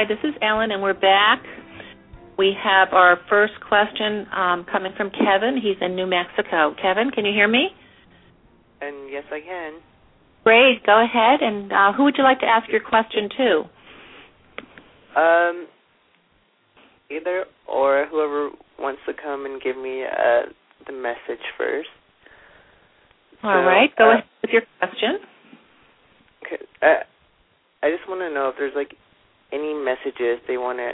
Hi, 0.00 0.06
this 0.08 0.18
is 0.24 0.34
Ellen, 0.40 0.70
and 0.70 0.82
we're 0.82 0.94
back. 0.94 1.42
We 2.38 2.54
have 2.62 2.88
our 2.92 3.18
first 3.28 3.52
question 3.68 4.26
um, 4.34 4.64
coming 4.70 4.92
from 4.96 5.10
Kevin. 5.10 5.60
He's 5.62 5.76
in 5.82 5.94
New 5.94 6.06
Mexico. 6.06 6.74
Kevin, 6.80 7.10
can 7.10 7.26
you 7.26 7.32
hear 7.32 7.48
me? 7.48 7.68
And 8.80 9.10
yes, 9.12 9.24
I 9.30 9.40
can. 9.40 9.80
Great, 10.44 10.86
go 10.86 11.04
ahead. 11.04 11.42
And 11.42 11.70
uh, 11.70 11.92
who 11.92 12.04
would 12.04 12.14
you 12.16 12.24
like 12.24 12.40
to 12.40 12.46
ask 12.46 12.70
your 12.70 12.80
question 12.80 13.28
to? 13.36 15.20
Um, 15.20 15.66
either 17.10 17.44
or 17.68 18.06
whoever 18.10 18.50
wants 18.78 19.02
to 19.06 19.12
come 19.12 19.44
and 19.44 19.60
give 19.60 19.76
me 19.76 20.04
uh, 20.04 20.48
the 20.86 20.94
message 20.94 21.44
first. 21.58 21.90
All 23.42 23.52
so, 23.52 23.66
right, 23.66 23.90
go 23.98 24.04
uh, 24.04 24.12
ahead 24.12 24.24
with 24.40 24.50
your 24.50 24.62
question. 24.78 25.18
Okay, 26.46 26.64
uh, 26.80 27.04
I 27.82 27.90
just 27.90 28.08
want 28.08 28.22
to 28.22 28.32
know 28.32 28.48
if 28.48 28.54
there's 28.56 28.72
like 28.74 28.96
any 29.52 29.74
messages 29.74 30.40
they 30.46 30.56
want 30.56 30.78
to 30.78 30.92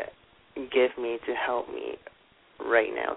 give 0.56 0.90
me 1.00 1.18
to 1.26 1.34
help 1.34 1.68
me 1.68 1.96
right 2.60 2.90
now. 2.94 3.16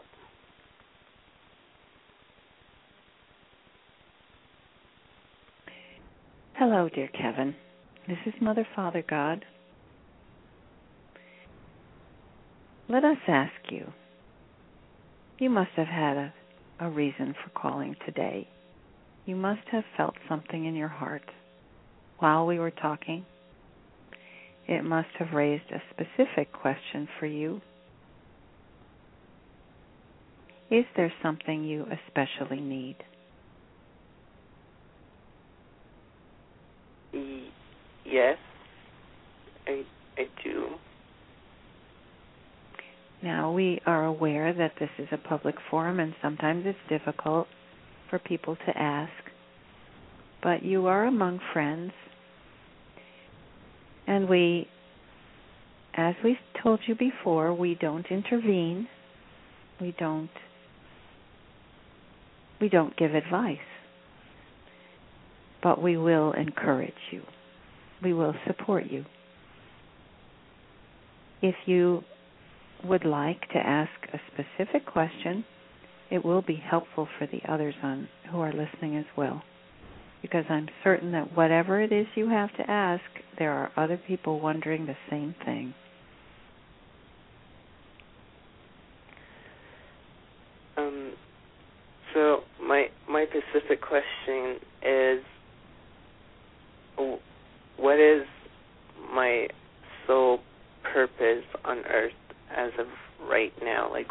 Hello, 6.56 6.90
dear 6.94 7.08
Kevin. 7.08 7.56
This 8.08 8.18
is 8.26 8.34
Mother 8.42 8.68
Father 8.76 9.04
God. 9.08 9.46
Let 12.90 13.06
us 13.06 13.18
ask 13.28 13.54
you. 13.70 13.94
You 15.38 15.50
must 15.50 15.72
have 15.78 15.88
had 15.88 16.18
a, 16.18 16.34
a 16.82 16.90
reason 16.90 17.34
for 17.42 17.50
calling 17.52 17.96
today. 18.06 18.48
You 19.26 19.38
must 19.38 19.62
have 19.72 19.86
felt 19.96 20.16
something 20.28 20.66
in 20.66 20.76
your 20.76 20.90
heart 20.90 21.22
while 22.18 22.46
we 22.46 22.60
were 22.60 22.72
talking. 22.72 23.26
It 24.70 24.84
must 24.84 25.10
have 25.18 25.34
raised 25.34 25.72
a 25.72 25.82
specific 25.90 26.54
question 26.54 27.08
for 27.20 27.26
you. 27.26 27.60
Is 30.70 30.86
there 30.96 31.12
something 31.24 31.64
you 31.64 31.88
especially 32.08 32.60
need? 32.62 32.98
Yes, 38.06 38.38
I 39.66 39.84
I 40.16 40.28
do. 40.44 40.68
Now, 43.24 43.52
we 43.52 43.82
are 43.88 44.06
aware 44.06 44.54
that 44.54 44.74
this 44.80 44.92
is 45.00 45.08
a 45.12 45.18
public 45.18 45.56
forum 45.72 46.00
and 46.00 46.14
sometimes 46.22 46.66
it's 46.68 46.78
difficult 46.88 47.48
for 48.12 48.20
people 48.20 48.56
to 48.56 48.78
ask, 48.78 49.12
but 50.44 50.62
you 50.62 50.86
are 50.86 51.06
among 51.06 51.40
friends. 51.54 51.92
And 54.10 54.28
we, 54.28 54.68
as 55.94 56.16
we 56.24 56.36
told 56.64 56.80
you 56.88 56.96
before, 56.96 57.54
we 57.54 57.76
don't 57.76 58.08
intervene. 58.10 58.88
We 59.80 59.96
don't 59.98 60.32
we 62.60 62.70
don't 62.70 62.98
give 62.98 63.14
advice. 63.14 63.58
But 65.62 65.80
we 65.82 65.96
will 65.96 66.32
encourage 66.34 66.92
you. 67.12 67.22
We 68.04 68.14
will 68.14 68.34
support 68.48 68.86
you. 68.90 69.06
If 71.44 71.56
you 71.68 72.04
would 72.84 73.06
like 73.06 73.42
to 73.50 73.58
ask 73.58 73.92
a 74.12 74.20
specific 74.34 74.88
question, 74.88 75.46
it 76.10 76.26
will 76.26 76.42
be 76.42 76.56
helpful 76.56 77.08
for 77.20 77.28
the 77.28 77.42
others 77.48 77.76
on 77.84 78.10
who 78.32 78.40
are 78.40 78.52
listening 78.52 78.98
as 78.98 79.06
well. 79.16 79.44
Because 80.22 80.46
I'm 80.50 80.68
certain 80.84 81.12
that 81.14 81.36
whatever 81.36 81.82
it 81.82 81.92
is 81.92 82.06
you 82.16 82.30
have 82.30 82.54
to 82.58 82.70
ask, 82.70 83.04
there 83.38 83.52
are 83.52 83.72
other 83.78 84.00
people 84.08 84.40
wondering 84.40 84.86
the 84.86 84.98
same 85.10 85.34
thing. 85.46 85.74
Um 90.78 91.14
so 92.14 92.40
my 92.62 92.88
my 93.08 93.26
specific 93.26 93.82
question 93.82 94.60
is 94.84 95.24
what 97.78 98.00
is 98.00 98.24
my 99.14 99.48
sole 100.06 100.40
purpose 100.84 101.44
on 101.64 101.80
earth 101.86 102.12
as 102.56 102.72
of 102.80 102.88
right 103.28 103.54
now. 103.64 103.90
Like 103.92 104.08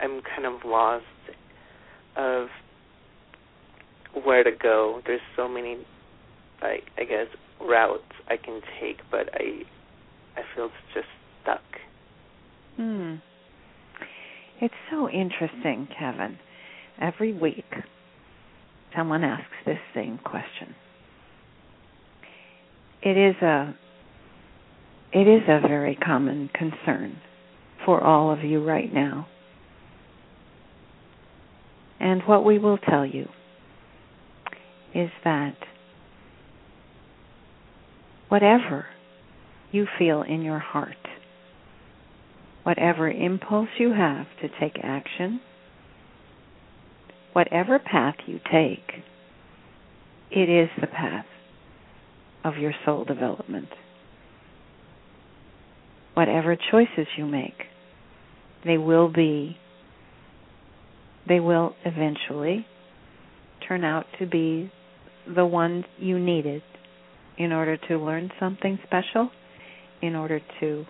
I'm 0.00 0.22
kind 0.22 0.46
of 0.46 0.64
lost 0.64 1.04
of 2.16 2.48
where 4.24 4.44
to 4.44 4.50
go. 4.52 5.00
There's 5.06 5.20
so 5.36 5.48
many 5.48 5.78
I 6.62 6.78
I 6.96 7.04
guess 7.04 7.26
routes 7.60 8.02
I 8.28 8.36
can 8.36 8.60
take, 8.80 8.98
but 9.10 9.28
I 9.34 9.62
I 10.36 10.42
feel 10.54 10.70
just 10.94 11.06
stuck. 11.42 11.62
Hmm. 12.76 13.16
It's 14.60 14.74
so 14.90 15.08
interesting, 15.08 15.88
Kevin. 15.98 16.38
Every 17.00 17.32
week 17.32 17.64
someone 18.96 19.22
asks 19.22 19.52
this 19.64 19.78
same 19.94 20.18
question. 20.18 20.74
It 23.02 23.16
is 23.16 23.36
a 23.42 23.74
it 25.12 25.28
is 25.28 25.42
a 25.48 25.66
very 25.66 25.94
common 25.94 26.50
concern 26.52 27.20
for 27.84 28.02
all 28.02 28.30
of 28.30 28.42
you 28.42 28.64
right 28.64 28.92
now. 28.92 29.28
And 32.00 32.22
what 32.26 32.44
we 32.44 32.58
will 32.58 32.78
tell 32.78 33.06
you 33.06 33.28
is 34.96 35.10
that 35.24 35.56
whatever 38.28 38.86
you 39.70 39.86
feel 39.98 40.22
in 40.22 40.40
your 40.40 40.58
heart, 40.58 40.96
whatever 42.62 43.10
impulse 43.10 43.68
you 43.78 43.92
have 43.92 44.26
to 44.40 44.48
take 44.58 44.78
action, 44.82 45.40
whatever 47.34 47.78
path 47.78 48.14
you 48.26 48.40
take, 48.50 49.04
it 50.30 50.48
is 50.48 50.70
the 50.80 50.86
path 50.86 51.26
of 52.42 52.56
your 52.56 52.72
soul 52.86 53.04
development. 53.04 53.68
Whatever 56.14 56.56
choices 56.70 57.06
you 57.18 57.26
make, 57.26 57.64
they 58.64 58.78
will 58.78 59.12
be, 59.12 59.58
they 61.28 61.38
will 61.38 61.74
eventually 61.84 62.66
turn 63.68 63.84
out 63.84 64.06
to 64.18 64.26
be 64.26 64.72
the 65.34 65.44
ones 65.44 65.84
you 65.98 66.18
needed 66.18 66.62
in 67.38 67.52
order 67.52 67.76
to 67.88 67.98
learn 67.98 68.30
something 68.40 68.78
special, 68.86 69.30
in 70.02 70.14
order 70.14 70.40
to 70.60 70.84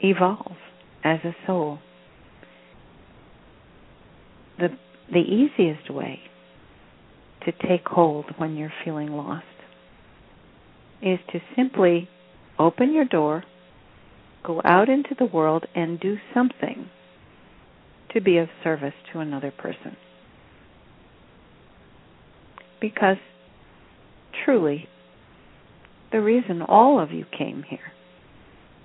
evolve 0.00 0.56
as 1.04 1.18
a 1.24 1.34
soul. 1.46 1.78
The 4.58 4.68
the 5.10 5.20
easiest 5.20 5.90
way 5.90 6.20
to 7.46 7.52
take 7.52 7.86
hold 7.86 8.26
when 8.36 8.56
you're 8.56 8.72
feeling 8.84 9.10
lost 9.10 9.44
is 11.00 11.18
to 11.32 11.40
simply 11.56 12.08
open 12.58 12.92
your 12.92 13.04
door, 13.04 13.44
go 14.44 14.60
out 14.64 14.88
into 14.88 15.14
the 15.18 15.24
world, 15.24 15.64
and 15.74 15.98
do 15.98 16.16
something 16.34 16.90
to 18.12 18.20
be 18.20 18.38
of 18.38 18.48
service 18.62 18.94
to 19.12 19.20
another 19.20 19.50
person. 19.50 19.96
Because 22.80 23.16
truly, 24.44 24.88
the 26.12 26.20
reason 26.20 26.62
all 26.62 27.00
of 27.00 27.10
you 27.10 27.24
came 27.36 27.64
here 27.68 27.92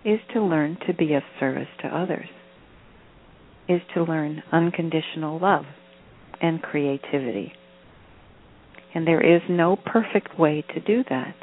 is 0.04 0.20
to 0.34 0.42
learn 0.42 0.78
to 0.88 0.94
be 0.94 1.14
of 1.14 1.24
service 1.40 1.68
to 1.82 1.88
others, 1.88 2.28
is 3.70 3.82
to 3.94 4.04
learn 4.04 4.44
unconditional 4.52 5.40
love 5.40 5.66
and 6.42 6.62
creativity. 6.62 7.54
And 8.94 9.08
there 9.08 9.36
is 9.36 9.42
no 9.50 9.76
perfect 9.76 10.38
way 10.38 10.64
to 10.74 10.80
do 10.82 11.04
that. 11.10 11.36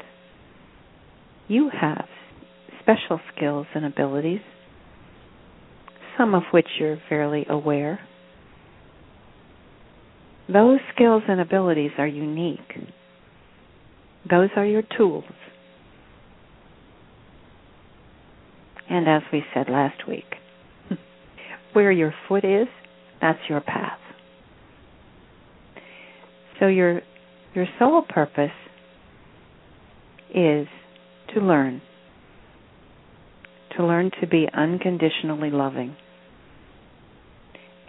You 1.47 1.69
have 1.69 2.05
special 2.81 3.19
skills 3.35 3.67
and 3.73 3.85
abilities, 3.85 4.41
some 6.17 6.35
of 6.35 6.43
which 6.51 6.67
you're 6.79 6.99
fairly 7.09 7.45
aware. 7.49 7.99
Those 10.51 10.79
skills 10.93 11.23
and 11.27 11.39
abilities 11.39 11.91
are 11.97 12.07
unique. 12.07 12.59
Those 14.29 14.49
are 14.55 14.65
your 14.65 14.83
tools. 14.97 15.23
And 18.89 19.07
as 19.07 19.21
we 19.31 19.43
said 19.53 19.69
last 19.69 20.07
week, 20.07 20.25
where 21.73 21.91
your 21.91 22.13
foot 22.27 22.43
is, 22.43 22.67
that's 23.21 23.39
your 23.47 23.61
path. 23.61 23.99
So 26.59 26.67
your 26.67 27.01
your 27.55 27.65
sole 27.79 28.03
purpose 28.07 28.51
is 30.33 30.67
to 31.33 31.39
learn 31.39 31.81
to 33.77 33.85
learn 33.85 34.11
to 34.19 34.27
be 34.27 34.47
unconditionally 34.53 35.49
loving. 35.49 35.95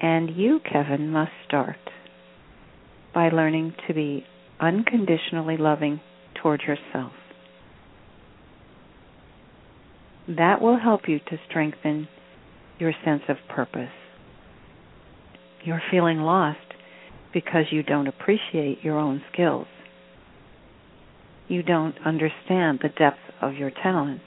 And 0.00 0.30
you, 0.36 0.60
Kevin, 0.70 1.10
must 1.10 1.32
start 1.46 1.76
by 3.14 3.28
learning 3.28 3.74
to 3.86 3.94
be 3.94 4.24
unconditionally 4.60 5.56
loving 5.56 6.00
toward 6.40 6.62
yourself. 6.62 7.12
That 10.28 10.60
will 10.60 10.78
help 10.78 11.02
you 11.08 11.18
to 11.18 11.38
strengthen 11.48 12.08
your 12.78 12.92
sense 13.04 13.22
of 13.28 13.36
purpose. 13.48 13.90
You're 15.64 15.82
feeling 15.90 16.18
lost 16.18 16.58
because 17.32 17.64
you 17.70 17.82
don't 17.82 18.06
appreciate 18.06 18.78
your 18.82 18.98
own 18.98 19.22
skills. 19.32 19.66
You 21.48 21.62
don't 21.62 21.96
understand 22.04 22.80
the 22.82 22.88
depth 22.88 23.18
of 23.40 23.54
your 23.54 23.70
talents. 23.70 24.24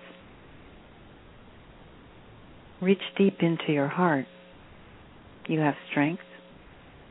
Reach 2.82 3.02
deep 3.18 3.38
into 3.40 3.72
your 3.72 3.88
heart. 3.88 4.26
You 5.48 5.60
have 5.60 5.76
strength, 5.90 6.24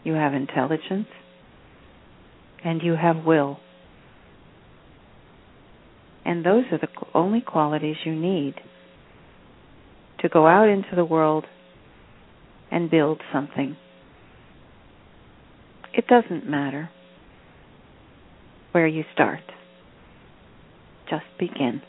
you 0.05 0.12
have 0.12 0.35
intelligence, 0.35 1.09
and 2.65 2.83
you 2.83 2.95
have 2.97 3.25
will. 3.25 3.59
And 6.25 6.45
those 6.45 6.65
are 6.73 6.79
the 6.79 6.89
only 7.15 7.41
qualities 7.43 7.97
you 8.05 8.15
need 8.15 8.55
to 10.21 10.29
go 10.29 10.47
out 10.47 10.69
into 10.69 10.97
the 10.97 11.05
world 11.05 11.45
and 12.71 12.91
build 12.91 13.21
something. 13.33 13.77
It 15.93 16.07
doesn't 16.07 16.49
matter 16.49 16.89
where 18.73 18.87
you 18.87 19.05
start. 19.12 19.43
Just 21.09 21.25
begin. 21.39 21.83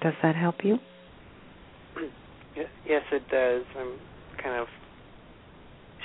Does 0.00 0.14
that 0.22 0.36
help 0.36 0.56
you? 0.62 0.78
Yes, 2.86 3.02
it 3.10 3.22
does. 3.32 3.64
I'm 3.76 3.98
kind 4.40 4.60
of 4.60 4.68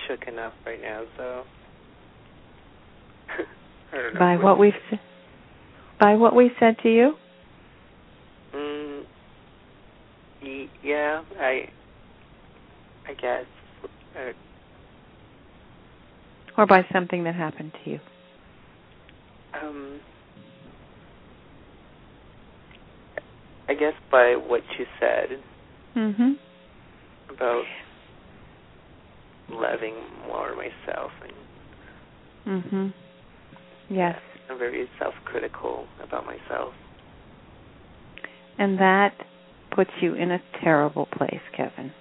shook 0.10 0.28
enough 0.28 0.54
right 0.66 0.82
now, 0.82 1.04
so 1.18 1.44
I 3.94 3.96
don't 3.96 4.14
know. 4.14 4.20
By 4.20 4.38
what 4.38 4.60
we've 4.60 4.74
by 6.00 6.16
what 6.16 6.36
we 6.36 6.52
said 6.60 6.78
to 6.84 6.90
you? 6.90 7.14
Mm, 8.56 9.04
yeah, 10.84 11.22
I 11.40 11.70
I 13.08 13.14
guess. 13.14 13.46
Uh, 14.16 14.32
or 16.58 16.66
by 16.66 16.86
something 16.92 17.24
that 17.24 17.36
happened 17.36 17.72
to 17.84 17.92
you? 17.92 18.00
Um, 19.62 20.00
I 23.70 23.74
guess 23.76 23.94
by 24.12 24.36
what 24.36 24.62
you 24.78 24.86
said 25.00 25.40
mm-hmm. 25.96 26.32
about 27.34 27.64
loving 29.50 29.96
more 30.28 30.56
myself 30.56 31.12
and. 31.24 32.64
Mhm. 32.64 32.94
Yes. 33.90 34.20
I'm 34.50 34.58
very 34.58 34.90
self-critical 34.98 35.88
about 36.02 36.26
myself. 36.26 36.74
And 38.58 38.80
that 38.80 39.14
puts 39.72 39.92
you 40.02 40.16
in 40.16 40.32
a 40.32 40.42
terrible 40.62 41.06
place, 41.06 41.42
Kevin. 41.56 41.92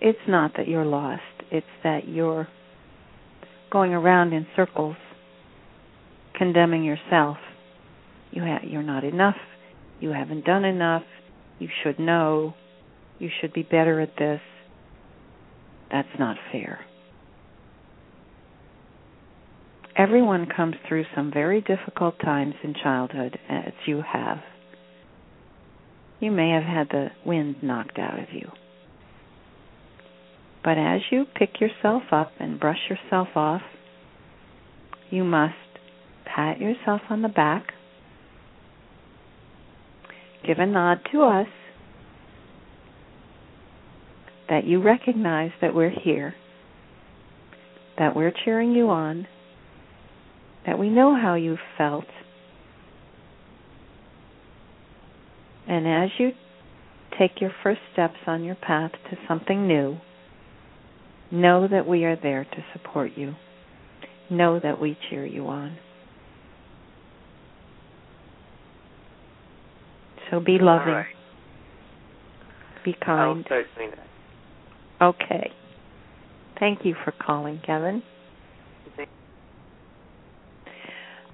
It's 0.00 0.26
not 0.26 0.54
that 0.56 0.68
you're 0.68 0.84
lost, 0.84 1.22
it's 1.50 1.66
that 1.82 2.08
you're 2.08 2.48
going 3.70 3.94
around 3.94 4.32
in 4.32 4.46
circles 4.56 4.96
condemning 6.34 6.82
yourself. 6.82 7.36
You 8.30 8.42
ha- 8.42 8.64
you're 8.64 8.82
not 8.82 9.04
enough. 9.04 9.36
You 10.00 10.10
haven't 10.10 10.44
done 10.44 10.64
enough. 10.64 11.04
You 11.58 11.68
should 11.82 11.98
know. 11.98 12.54
You 13.18 13.28
should 13.40 13.52
be 13.52 13.62
better 13.62 14.00
at 14.00 14.16
this. 14.16 14.40
That's 15.92 16.08
not 16.18 16.38
fair. 16.50 16.80
Everyone 19.94 20.46
comes 20.46 20.74
through 20.88 21.04
some 21.14 21.30
very 21.30 21.60
difficult 21.60 22.18
times 22.18 22.54
in 22.64 22.74
childhood, 22.82 23.38
as 23.48 23.72
you 23.86 24.02
have. 24.10 24.38
You 26.18 26.30
may 26.30 26.50
have 26.50 26.62
had 26.62 26.88
the 26.88 27.08
wind 27.26 27.56
knocked 27.62 27.98
out 27.98 28.18
of 28.18 28.32
you. 28.32 28.50
But 30.64 30.78
as 30.78 31.02
you 31.10 31.26
pick 31.34 31.60
yourself 31.60 32.04
up 32.10 32.32
and 32.40 32.58
brush 32.58 32.78
yourself 32.88 33.28
off, 33.36 33.62
you 35.10 35.24
must 35.24 35.54
pat 36.24 36.58
yourself 36.58 37.02
on 37.10 37.20
the 37.20 37.28
back, 37.28 37.66
give 40.46 40.58
a 40.58 40.64
nod 40.64 41.00
to 41.12 41.22
us 41.22 41.48
that 44.52 44.66
you 44.66 44.82
recognize 44.82 45.50
that 45.62 45.74
we're 45.74 45.88
here, 46.04 46.34
that 47.96 48.14
we're 48.14 48.34
cheering 48.44 48.72
you 48.72 48.90
on, 48.90 49.26
that 50.66 50.78
we 50.78 50.90
know 50.90 51.18
how 51.18 51.36
you 51.36 51.56
felt. 51.78 52.04
And 55.66 55.88
as 55.88 56.10
you 56.18 56.32
take 57.18 57.40
your 57.40 57.50
first 57.62 57.80
steps 57.94 58.18
on 58.26 58.44
your 58.44 58.56
path 58.56 58.90
to 59.10 59.16
something 59.26 59.66
new, 59.66 59.96
know 61.30 61.66
that 61.66 61.88
we 61.88 62.04
are 62.04 62.16
there 62.22 62.44
to 62.44 62.64
support 62.74 63.12
you. 63.16 63.32
Know 64.28 64.60
that 64.62 64.78
we 64.78 64.98
cheer 65.08 65.24
you 65.24 65.46
on. 65.46 65.78
So 70.30 70.40
be 70.40 70.58
loving. 70.60 70.92
Right. 70.92 71.06
Be 72.84 72.94
kind. 73.02 73.38
I'll 73.38 73.44
start 73.46 73.64
doing 73.78 73.92
that. 73.92 74.11
Okay. 75.02 75.50
Thank 76.60 76.84
you 76.84 76.94
for 77.04 77.12
calling, 77.12 77.60
Kevin. 77.66 78.02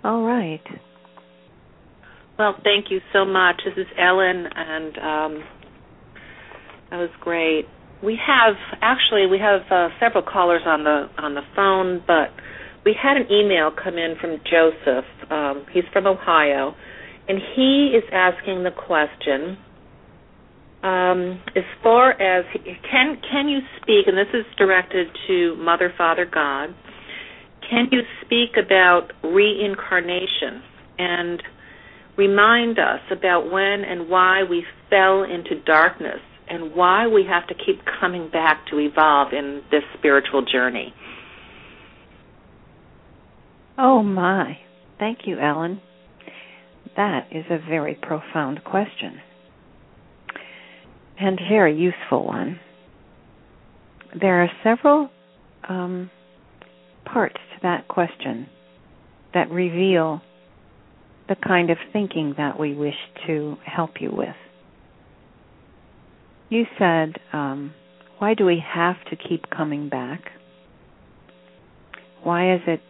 All 0.03 0.23
right. 0.23 0.63
Well, 2.39 2.55
thank 2.65 2.87
you 2.91 3.01
so 3.13 3.27
much. 3.27 3.61
This 3.65 3.75
is 3.77 3.93
Ellen, 3.99 4.47
and 4.55 4.97
um, 4.97 5.45
that 6.91 6.97
was 6.97 7.11
great. 7.21 7.67
We 8.03 8.19
have 8.27 8.55
actually 8.81 9.27
we 9.27 9.39
have 9.39 9.63
uh, 9.71 9.89
several 10.01 10.23
callers 10.23 10.63
on 10.65 10.85
the 10.85 11.09
on 11.19 11.35
the 11.35 11.43
phone, 11.55 12.03
but 12.07 12.31
we 12.87 12.95
had 13.01 13.17
an 13.19 13.27
email 13.31 13.71
come 13.71 13.99
in 13.99 14.15
from 14.21 14.39
Joseph. 14.51 15.05
Um, 15.31 15.67
he's 15.73 15.85
from 15.93 16.07
Ohio, 16.07 16.75
and 17.29 17.39
he 17.55 17.93
is 17.93 18.05
asking 18.13 18.63
the 18.63 18.71
question: 18.71 19.59
um, 20.83 21.41
as 21.57 21.65
far 21.83 22.13
as 22.13 22.45
can 22.89 23.21
can 23.31 23.49
you 23.49 23.59
speak? 23.83 24.07
And 24.07 24.17
this 24.17 24.33
is 24.33 24.47
directed 24.57 25.09
to 25.27 25.57
Mother, 25.57 25.93
Father, 25.97 26.25
God. 26.25 26.75
Can 27.69 27.89
you 27.91 28.01
speak 28.25 28.57
about 28.57 29.13
reincarnation 29.23 30.63
and 30.99 31.43
remind 32.17 32.79
us 32.79 33.01
about 33.11 33.51
when 33.51 33.85
and 33.85 34.09
why 34.09 34.43
we 34.49 34.65
fell 34.89 35.25
into 35.25 35.61
darkness 35.67 36.21
and 36.49 36.75
why 36.75 37.07
we 37.07 37.25
have 37.29 37.47
to 37.49 37.55
keep 37.55 37.81
coming 38.01 38.31
back 38.31 38.65
to 38.71 38.79
evolve 38.79 39.33
in 39.33 39.63
this 39.71 39.83
spiritual 39.99 40.45
journey? 40.45 40.95
Oh, 43.77 44.03
my. 44.03 44.59
Thank 44.99 45.21
you, 45.27 45.39
Ellen. 45.39 45.81
That 46.97 47.29
is 47.31 47.45
a 47.51 47.59
very 47.59 47.95
profound 47.95 48.65
question 48.65 49.21
and 51.21 51.39
very 51.49 51.77
useful 51.77 52.25
one. 52.25 52.61
There 54.19 54.43
are 54.43 54.51
several 54.63 55.11
um, 55.69 56.11
parts 57.05 57.37
to 57.55 57.63
that 57.63 57.89
question 57.89 58.49
that 59.35 59.51
reveal 59.51 60.23
the 61.29 61.37
kind 61.37 61.71
of 61.71 61.77
thinking 61.93 62.35
that 62.39 62.59
we 62.59 62.75
wish 62.75 62.95
to 63.27 63.57
help 63.65 64.01
you 64.01 64.11
with. 64.11 64.37
You 66.49 66.65
said, 66.79 67.17
um, 67.33 67.75
why 68.19 68.35
do 68.35 68.47
we 68.47 68.63
have 68.67 68.97
to 69.11 69.17
keep 69.17 69.51
coming 69.51 69.89
back? 69.89 70.23
Why 72.23 72.55
is 72.55 72.61
it 72.67 72.81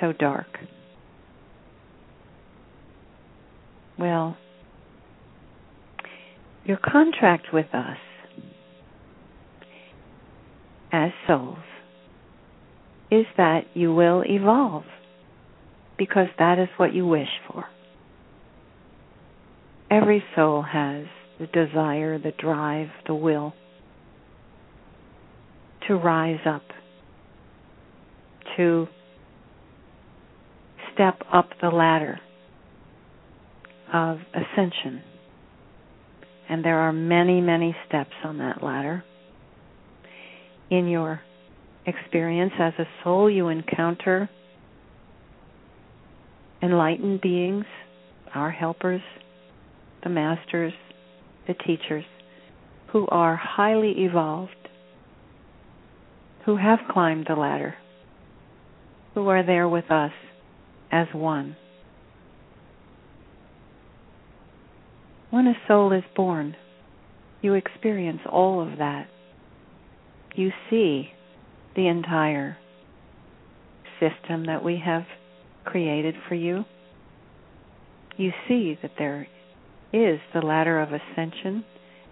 so 0.00 0.12
dark? 0.12 0.46
Well, 3.98 4.36
your 6.68 6.76
contract 6.76 7.46
with 7.50 7.64
us 7.72 7.96
as 10.92 11.10
souls 11.26 11.56
is 13.10 13.24
that 13.38 13.62
you 13.72 13.94
will 13.94 14.22
evolve 14.26 14.84
because 15.96 16.26
that 16.38 16.58
is 16.58 16.68
what 16.76 16.92
you 16.92 17.06
wish 17.06 17.28
for. 17.50 17.64
Every 19.90 20.22
soul 20.36 20.60
has 20.60 21.06
the 21.40 21.46
desire, 21.46 22.18
the 22.18 22.32
drive, 22.38 22.88
the 23.06 23.14
will 23.14 23.54
to 25.86 25.94
rise 25.94 26.40
up, 26.46 26.64
to 28.58 28.86
step 30.92 31.22
up 31.32 31.48
the 31.62 31.70
ladder 31.70 32.20
of 33.90 34.18
ascension. 34.34 35.00
And 36.48 36.64
there 36.64 36.78
are 36.78 36.92
many, 36.92 37.40
many 37.40 37.76
steps 37.86 38.14
on 38.24 38.38
that 38.38 38.62
ladder. 38.62 39.04
In 40.70 40.88
your 40.88 41.20
experience 41.86 42.52
as 42.58 42.72
a 42.78 42.86
soul, 43.02 43.30
you 43.30 43.48
encounter 43.48 44.28
enlightened 46.62 47.20
beings, 47.20 47.64
our 48.34 48.50
helpers, 48.50 49.00
the 50.02 50.10
masters, 50.10 50.72
the 51.46 51.54
teachers, 51.54 52.04
who 52.92 53.06
are 53.08 53.36
highly 53.36 54.04
evolved, 54.04 54.52
who 56.44 56.56
have 56.56 56.78
climbed 56.90 57.26
the 57.28 57.34
ladder, 57.34 57.74
who 59.14 59.28
are 59.28 59.44
there 59.44 59.68
with 59.68 59.90
us 59.90 60.12
as 60.90 61.06
one. 61.12 61.56
When 65.30 65.46
a 65.46 65.54
soul 65.66 65.92
is 65.92 66.04
born, 66.16 66.56
you 67.42 67.54
experience 67.54 68.20
all 68.30 68.60
of 68.60 68.78
that. 68.78 69.08
You 70.34 70.50
see 70.70 71.10
the 71.76 71.86
entire 71.86 72.56
system 74.00 74.46
that 74.46 74.64
we 74.64 74.80
have 74.84 75.04
created 75.64 76.14
for 76.28 76.34
you. 76.34 76.64
You 78.16 78.32
see 78.48 78.78
that 78.82 78.92
there 78.98 79.28
is 79.92 80.18
the 80.32 80.40
ladder 80.40 80.80
of 80.80 80.90
ascension, 80.92 81.64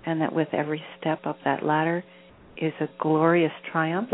and 0.04 0.20
that 0.20 0.32
with 0.32 0.48
every 0.52 0.82
step 1.00 1.26
up 1.26 1.38
that 1.44 1.64
ladder 1.64 2.04
is 2.56 2.72
a 2.80 2.88
glorious 3.00 3.52
triumph, 3.72 4.10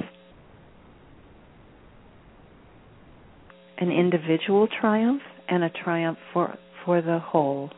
an 3.79 3.91
individual 3.91 4.69
triumph, 4.81 5.23
and 5.49 5.65
a 5.65 5.71
triumph 5.71 6.19
for, 6.33 6.57
for 6.85 7.03
the 7.03 7.19
whole. 7.19 7.71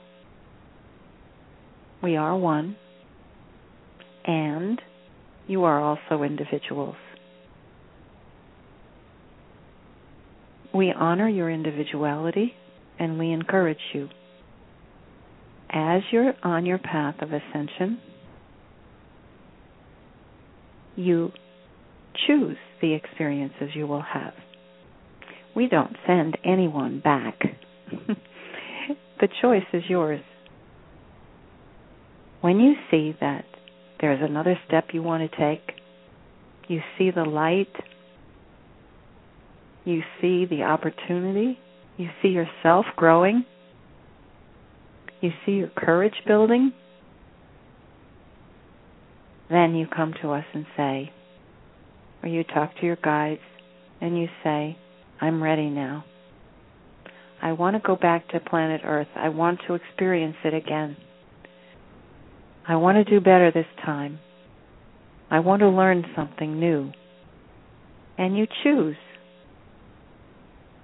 We 2.05 2.19
are 2.19 2.37
one, 2.37 2.77
and 4.27 4.79
you 5.47 5.65
are 5.65 5.81
also 5.81 6.23
individuals. 6.23 6.97
We 10.75 10.93
honor 10.93 11.31
your 11.31 11.49
individuality 11.49 12.53
and 12.99 13.19
we 13.19 13.33
encourage 13.33 13.79
you. 13.95 14.11
As 15.71 16.03
you're 16.13 16.35
on 16.43 16.67
your 16.67 16.77
path 16.77 17.23
of 17.23 17.31
ascension, 17.33 17.99
you 20.97 21.33
choose 22.27 22.59
the 22.83 22.93
experiences 22.93 23.71
you 23.75 23.87
will 23.87 24.03
have. 24.03 24.35
We 25.57 25.69
don't 25.69 25.97
send 26.07 26.37
anyone 26.45 27.01
back. 27.01 27.41
the 29.21 29.29
choice 29.41 29.65
is 29.73 29.85
yours. 29.89 30.21
When 32.45 32.61
you 32.61 32.75
see 32.91 33.17
that 33.23 33.47
there's 34.03 34.21
another 34.21 34.59
step 34.69 34.89
you 34.93 35.03
want 35.03 35.31
to 35.31 35.35
take, 35.35 35.67
you 36.69 36.83
see 36.99 37.11
the 37.11 37.25
light, 37.25 37.73
you 39.87 40.03
see 40.21 40.45
the 40.45 40.65
opportunity, 40.65 41.59
you 41.97 42.11
see 42.21 42.29
yourself 42.29 42.85
growing, 42.97 43.47
you 45.23 45.31
see 45.47 45.53
your 45.53 45.71
courage 45.75 46.17
building, 46.27 46.75
then 49.49 49.75
you 49.75 49.87
come 49.87 50.13
to 50.21 50.33
us 50.33 50.45
and 50.53 50.67
say, 50.77 51.11
or 52.23 52.29
you 52.29 52.45
talk 52.45 52.77
to 52.79 52.85
your 52.85 52.99
guides 53.03 53.41
and 54.03 54.19
you 54.19 54.29
say, 54.43 54.77
I'm 55.19 55.43
ready 55.43 55.71
now. 55.71 56.05
I 57.41 57.53
want 57.53 57.75
to 57.77 57.81
go 57.81 57.97
back 57.97 58.29
to 58.29 58.41
planet 58.41 58.83
Earth. 58.85 59.09
I 59.17 59.31
want 59.31 59.61
to 59.67 59.73
experience 59.73 60.37
it 60.45 60.53
again. 60.53 60.99
I 62.67 62.77
want 62.77 62.97
to 62.97 63.05
do 63.05 63.21
better 63.21 63.51
this 63.53 63.67
time. 63.85 64.19
I 65.31 65.41
want 65.41 65.61
to 65.61 65.69
learn 65.69 66.05
something 66.17 66.59
new. 66.59 66.93
And 68.17 68.37
you 68.37 68.47
choose. 68.63 68.97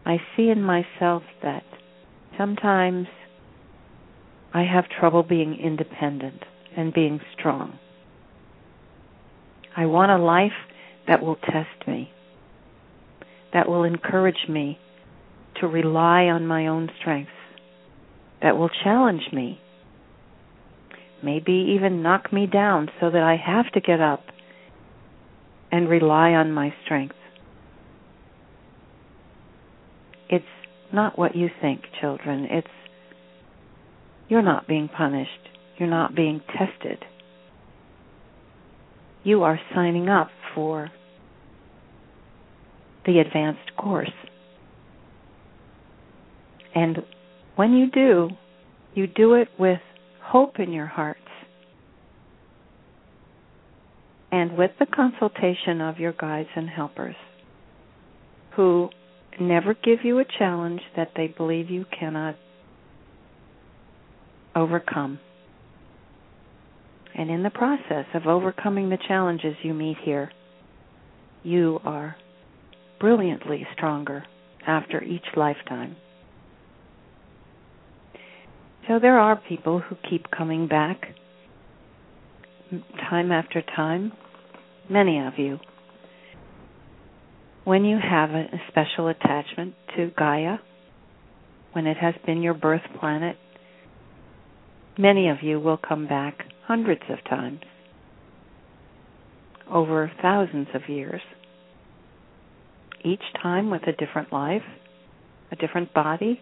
I 0.05 0.16
see 0.37 0.49
in 0.49 0.62
myself 0.62 1.22
that 1.43 1.62
sometimes 2.37 3.07
I 4.53 4.64
have 4.64 4.85
trouble 4.89 5.22
being 5.22 5.59
independent 5.62 6.43
and 6.76 6.93
being 6.93 7.20
strong. 7.39 7.78
I 9.76 9.87
want 9.87 10.11
a 10.11 10.18
life 10.18 10.53
that 11.07 11.22
will 11.22 11.37
test 11.37 11.87
me, 11.87 12.11
that 13.53 13.68
will 13.68 13.85
encourage 13.85 14.49
me 14.49 14.78
to 15.61 15.66
rely 15.66 16.24
on 16.24 16.47
my 16.47 16.66
own 16.66 16.91
strengths, 17.01 17.31
that 18.43 18.57
will 18.57 18.70
challenge 18.83 19.22
me, 19.33 19.61
maybe 21.22 21.74
even 21.76 22.02
knock 22.02 22.32
me 22.32 22.46
down 22.46 22.90
so 23.00 23.10
that 23.10 23.22
I 23.22 23.36
have 23.36 23.70
to 23.72 23.80
get 23.80 24.00
up 24.00 24.22
and 25.72 25.88
rely 25.88 26.30
on 26.30 26.52
my 26.52 26.74
strength. 26.84 27.14
It's 30.28 30.44
not 30.92 31.18
what 31.18 31.36
you 31.36 31.48
think, 31.60 31.82
children. 32.00 32.46
It's 32.50 32.68
you're 34.28 34.42
not 34.42 34.68
being 34.68 34.88
punished. 34.88 35.48
You're 35.76 35.88
not 35.88 36.14
being 36.14 36.40
tested. 36.56 37.04
You 39.24 39.42
are 39.42 39.60
signing 39.74 40.08
up 40.08 40.28
for 40.54 40.90
the 43.06 43.18
advanced 43.18 43.76
course. 43.76 44.12
And 46.74 46.98
when 47.56 47.72
you 47.72 47.90
do, 47.90 48.30
you 48.94 49.06
do 49.06 49.34
it 49.34 49.48
with 49.58 49.80
hope 50.31 50.61
in 50.61 50.72
your 50.72 50.87
hearts 50.87 51.18
and 54.31 54.57
with 54.57 54.70
the 54.78 54.87
consultation 54.87 55.81
of 55.81 55.99
your 55.99 56.12
guides 56.12 56.49
and 56.55 56.68
helpers 56.68 57.16
who 58.55 58.89
never 59.41 59.74
give 59.74 59.99
you 60.05 60.20
a 60.20 60.24
challenge 60.39 60.81
that 60.97 61.11
they 61.16 61.26
believe 61.26 61.68
you 61.68 61.85
cannot 61.99 62.37
overcome. 64.55 65.18
And 67.12 67.28
in 67.28 67.43
the 67.43 67.51
process 67.51 68.07
of 68.14 68.26
overcoming 68.26 68.89
the 68.89 68.99
challenges 69.09 69.57
you 69.64 69.74
meet 69.74 69.97
here, 70.05 70.31
you 71.43 71.81
are 71.85 72.14
brilliantly 73.01 73.66
stronger 73.74 74.24
after 74.64 75.03
each 75.03 75.26
lifetime. 75.37 75.97
So 78.89 78.99
there 78.99 79.18
are 79.18 79.37
people 79.37 79.81
who 79.81 79.97
keep 80.09 80.31
coming 80.31 80.66
back 80.66 81.14
time 83.09 83.33
after 83.33 83.62
time, 83.62 84.12
many 84.89 85.18
of 85.18 85.35
you. 85.39 85.59
When 87.64 87.85
you 87.85 87.99
have 87.99 88.31
a 88.31 88.47
special 88.68 89.09
attachment 89.09 89.74
to 89.97 90.11
Gaia, 90.16 90.57
when 91.72 91.87
it 91.87 91.97
has 91.99 92.14
been 92.26 92.43
your 92.43 92.55
birth 92.55 92.83
planet, 92.99 93.37
many 94.99 95.28
of 95.28 95.39
you 95.43 95.61
will 95.61 95.76
come 95.76 96.07
back 96.09 96.39
hundreds 96.66 97.03
of 97.11 97.22
times 97.28 97.61
over 99.70 100.11
thousands 100.20 100.68
of 100.74 100.89
years, 100.89 101.20
each 103.05 103.22
time 103.41 103.70
with 103.70 103.83
a 103.87 103.93
different 103.93 104.33
life, 104.33 104.62
a 105.53 105.57
different 105.57 105.95
body, 105.95 106.41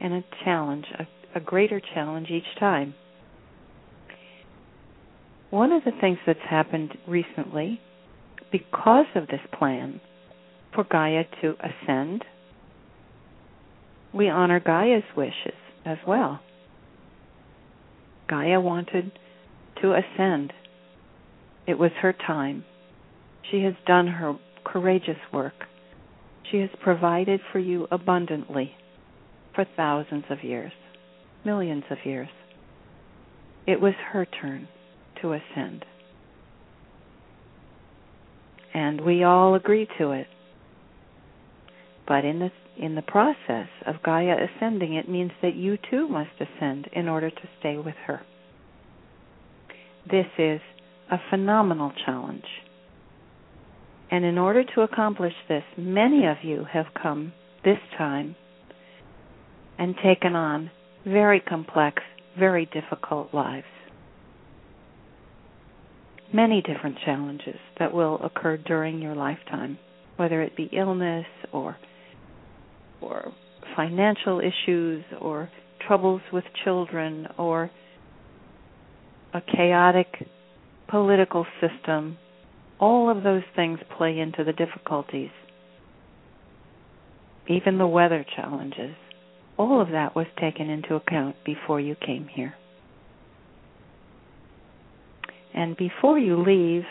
and 0.00 0.14
a 0.14 0.24
challenge, 0.44 0.86
a 0.98 1.06
a 1.36 1.40
greater 1.40 1.80
challenge 1.94 2.30
each 2.30 2.58
time. 2.58 2.94
One 5.50 5.70
of 5.70 5.84
the 5.84 5.92
things 6.00 6.18
that's 6.26 6.38
happened 6.48 6.96
recently, 7.06 7.78
because 8.50 9.04
of 9.14 9.26
this 9.26 9.40
plan 9.58 10.00
for 10.74 10.84
Gaia 10.84 11.24
to 11.42 11.54
ascend, 11.60 12.24
we 14.14 14.30
honor 14.30 14.60
Gaia's 14.60 15.04
wishes 15.14 15.60
as 15.84 15.98
well. 16.08 16.40
Gaia 18.30 18.58
wanted 18.58 19.12
to 19.82 19.92
ascend. 19.92 20.54
It 21.66 21.78
was 21.78 21.90
her 22.00 22.14
time. 22.14 22.64
She 23.50 23.62
has 23.62 23.74
done 23.86 24.06
her 24.06 24.38
courageous 24.64 25.18
work. 25.34 25.66
She 26.50 26.60
has 26.60 26.70
provided 26.82 27.40
for 27.52 27.58
you 27.58 27.86
abundantly 27.90 28.72
for 29.56 29.66
thousands 29.76 30.24
of 30.30 30.44
years 30.44 30.72
millions 31.46 31.84
of 31.90 31.98
years. 32.04 32.28
It 33.66 33.80
was 33.80 33.94
her 34.12 34.26
turn 34.26 34.68
to 35.22 35.32
ascend. 35.32 35.84
And 38.74 39.00
we 39.00 39.22
all 39.22 39.54
agree 39.54 39.88
to 39.98 40.10
it. 40.10 40.26
But 42.06 42.24
in 42.24 42.40
the 42.40 42.50
in 42.78 42.94
the 42.94 43.02
process 43.02 43.68
of 43.86 44.02
Gaia 44.04 44.36
ascending, 44.36 44.94
it 44.94 45.08
means 45.08 45.30
that 45.40 45.54
you 45.54 45.78
too 45.90 46.08
must 46.08 46.32
ascend 46.38 46.88
in 46.92 47.08
order 47.08 47.30
to 47.30 47.48
stay 47.58 47.78
with 47.78 47.94
her. 48.06 48.20
This 50.10 50.26
is 50.38 50.60
a 51.10 51.16
phenomenal 51.30 51.92
challenge. 52.04 52.44
And 54.10 54.26
in 54.26 54.36
order 54.36 54.62
to 54.74 54.82
accomplish 54.82 55.32
this, 55.48 55.64
many 55.78 56.26
of 56.26 56.36
you 56.42 56.66
have 56.70 56.86
come 57.00 57.32
this 57.64 57.78
time 57.96 58.36
and 59.78 59.94
taken 60.02 60.34
on 60.34 60.70
very 61.04 61.40
complex, 61.40 62.02
very 62.38 62.66
difficult 62.66 63.32
lives. 63.32 63.66
Many 66.32 66.62
different 66.62 66.96
challenges 67.04 67.58
that 67.78 67.92
will 67.94 68.18
occur 68.22 68.56
during 68.56 69.00
your 69.00 69.14
lifetime, 69.14 69.78
whether 70.16 70.42
it 70.42 70.56
be 70.56 70.68
illness 70.72 71.26
or 71.52 71.76
or 73.00 73.32
financial 73.76 74.40
issues 74.40 75.04
or 75.20 75.50
troubles 75.86 76.22
with 76.32 76.44
children 76.64 77.28
or 77.38 77.70
a 79.34 79.40
chaotic 79.40 80.06
political 80.88 81.46
system. 81.60 82.16
All 82.80 83.10
of 83.10 83.22
those 83.22 83.42
things 83.54 83.78
play 83.96 84.18
into 84.18 84.44
the 84.44 84.52
difficulties. 84.52 85.30
Even 87.48 87.78
the 87.78 87.86
weather 87.86 88.24
challenges 88.34 88.96
all 89.58 89.80
of 89.80 89.90
that 89.90 90.14
was 90.14 90.26
taken 90.40 90.68
into 90.68 90.94
account 90.94 91.36
before 91.44 91.80
you 91.80 91.94
came 91.94 92.28
here. 92.28 92.54
And 95.54 95.76
before 95.76 96.18
you 96.18 96.42
leave 96.42 96.84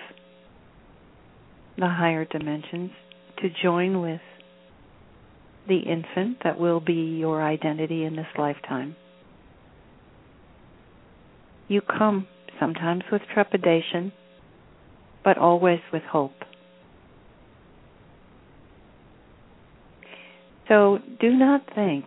the 1.78 1.88
higher 1.88 2.26
dimensions 2.26 2.92
to 3.42 3.50
join 3.62 4.02
with 4.02 4.22
the 5.68 5.78
infant 5.78 6.38
that 6.44 6.60
will 6.60 6.80
be 6.80 7.18
your 7.20 7.44
identity 7.44 8.04
in 8.04 8.16
this 8.16 8.28
lifetime, 8.38 8.96
you 11.68 11.82
come 11.82 12.28
sometimes 12.60 13.04
with 13.12 13.22
trepidation, 13.34 14.12
but 15.24 15.38
always 15.38 15.80
with 15.92 16.04
hope. 16.04 16.34
So 20.68 21.00
do 21.20 21.32
not 21.32 21.62
think 21.76 22.06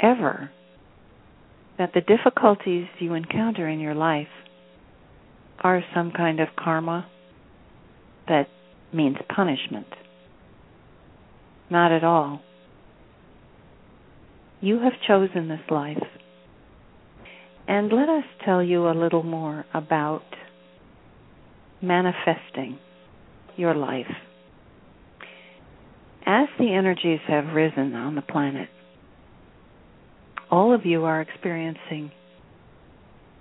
ever 0.00 0.50
that 1.78 1.92
the 1.94 2.00
difficulties 2.00 2.86
you 2.98 3.14
encounter 3.14 3.68
in 3.68 3.80
your 3.80 3.94
life 3.94 4.28
are 5.60 5.82
some 5.94 6.10
kind 6.10 6.40
of 6.40 6.48
karma 6.56 7.08
that 8.26 8.48
means 8.92 9.16
punishment. 9.34 9.86
Not 11.70 11.92
at 11.92 12.04
all. 12.04 12.40
You 14.60 14.80
have 14.80 14.92
chosen 15.06 15.48
this 15.48 15.60
life. 15.70 16.02
And 17.66 17.92
let 17.92 18.08
us 18.08 18.24
tell 18.44 18.62
you 18.62 18.88
a 18.88 18.96
little 18.98 19.22
more 19.22 19.64
about 19.74 20.22
manifesting 21.82 22.78
your 23.56 23.74
life. 23.74 24.06
As 26.26 26.48
the 26.58 26.72
energies 26.72 27.20
have 27.28 27.54
risen 27.54 27.94
on 27.94 28.14
the 28.14 28.22
planet, 28.22 28.68
all 30.50 30.74
of 30.74 30.84
you 30.84 31.04
are 31.04 31.20
experiencing 31.20 32.10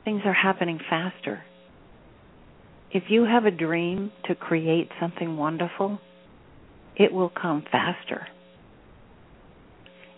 things 0.07 0.21
are 0.23 0.33
happening 0.33 0.79
faster. 0.89 1.43
If 2.91 3.03
you 3.09 3.25
have 3.25 3.43
a 3.43 3.51
dream 3.51 4.13
to 4.25 4.35
create 4.35 4.89
something 5.01 5.35
wonderful, 5.35 5.99
it 6.95 7.11
will 7.11 7.29
come 7.29 7.65
faster. 7.69 8.25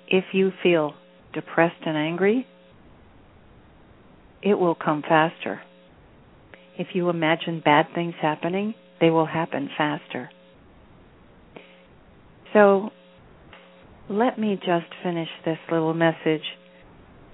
If 0.07 0.25
you 0.31 0.51
feel 0.61 0.93
depressed 1.33 1.81
and 1.87 1.97
angry, 1.97 2.45
it 4.43 4.53
will 4.59 4.75
come 4.75 5.01
faster. 5.01 5.61
If 6.77 6.89
you 6.93 7.09
imagine 7.09 7.61
bad 7.65 7.87
things 7.95 8.13
happening, 8.21 8.75
they 9.01 9.09
will 9.09 9.25
happen 9.25 9.69
faster. 9.75 10.29
So, 12.53 12.91
let 14.07 14.37
me 14.37 14.55
just 14.55 14.93
finish 15.03 15.29
this 15.45 15.57
little 15.71 15.95
message 15.95 16.43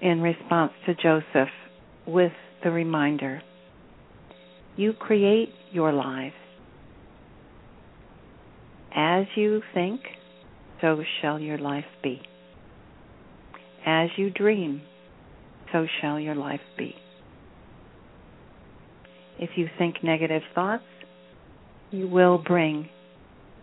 in 0.02 0.22
response 0.22 0.74
to 0.86 0.96
Joseph 0.96 1.50
with 2.06 2.34
the 2.64 2.72
reminder 2.72 3.42
you 4.76 4.94
create 4.94 5.50
your 5.72 5.94
life. 5.94 6.34
As 8.94 9.26
you 9.36 9.62
think, 9.74 10.02
so 10.82 11.02
shall 11.22 11.40
your 11.40 11.58
life 11.58 11.86
be. 12.04 12.22
As 13.86 14.10
you 14.18 14.30
dream, 14.30 14.82
so 15.72 15.86
shall 16.02 16.20
your 16.20 16.36
life 16.36 16.62
be. 16.78 16.96
If 19.40 19.52
you 19.56 19.68
think 19.78 20.04
negative 20.04 20.42
thoughts, 20.54 20.84
you 21.92 22.08
will 22.08 22.38
bring 22.38 22.90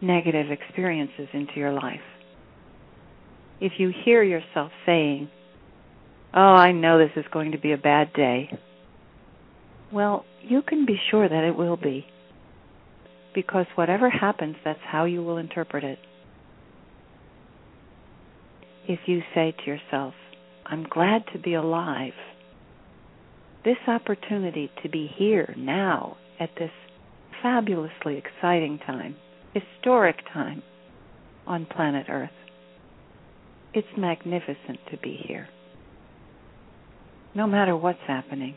negative 0.01 0.47
experiences 0.51 1.29
into 1.33 1.55
your 1.57 1.73
life. 1.73 2.01
If 3.61 3.73
you 3.79 3.93
hear 4.05 4.23
yourself 4.23 4.71
saying, 4.85 5.31
Oh, 6.35 6.41
I 6.41 6.73
know 6.73 6.99
this 6.99 7.11
is 7.17 7.25
going 7.33 7.53
to 7.53 7.59
be 7.59 7.73
a 7.73 7.79
bad 7.79 8.13
day, 8.15 8.51
well, 9.93 10.25
you 10.41 10.63
can 10.63 10.87
be 10.87 10.99
sure 11.11 11.29
that 11.29 11.45
it 11.45 11.57
will 11.57 11.77
be. 11.77 12.07
Because 13.35 13.67
whatever 13.75 14.09
happens, 14.09 14.57
that's 14.65 14.81
how 14.83 15.05
you 15.05 15.23
will 15.23 15.37
interpret 15.37 15.85
it. 15.85 15.99
If 18.89 19.01
you 19.07 19.21
say 19.35 19.53
to 19.53 19.71
yourself, 19.71 20.15
I'm 20.67 20.87
glad 20.89 21.25
to 21.33 21.39
be 21.39 21.55
alive, 21.55 22.15
this 23.65 23.77
opportunity 23.87 24.71
to 24.83 24.89
be 24.89 25.09
here 25.15 25.55
now 25.57 26.17
at 26.41 26.51
this 26.59 26.71
fabulously 27.43 28.17
exciting 28.17 28.79
time, 28.79 29.15
historic 29.55 30.17
time 30.33 30.63
on 31.47 31.67
planet 31.67 32.07
Earth. 32.09 32.31
It's 33.75 33.87
magnificent 33.97 34.79
to 34.91 34.97
be 34.97 35.19
here. 35.27 35.49
No 37.35 37.47
matter 37.47 37.77
what's 37.77 37.99
happening. 38.07 38.55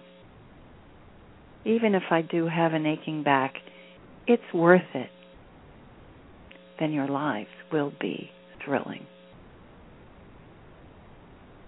Even 1.65 1.95
if 1.95 2.03
I 2.11 2.21
do 2.21 2.47
have 2.47 2.73
an 2.73 2.85
aching 2.85 3.23
back, 3.23 3.55
it's 4.27 4.43
worth 4.53 4.81
it. 4.93 5.09
Then 6.79 6.91
your 6.91 7.07
lives 7.07 7.49
will 7.71 7.91
be 7.99 8.29
thrilling. 8.63 9.05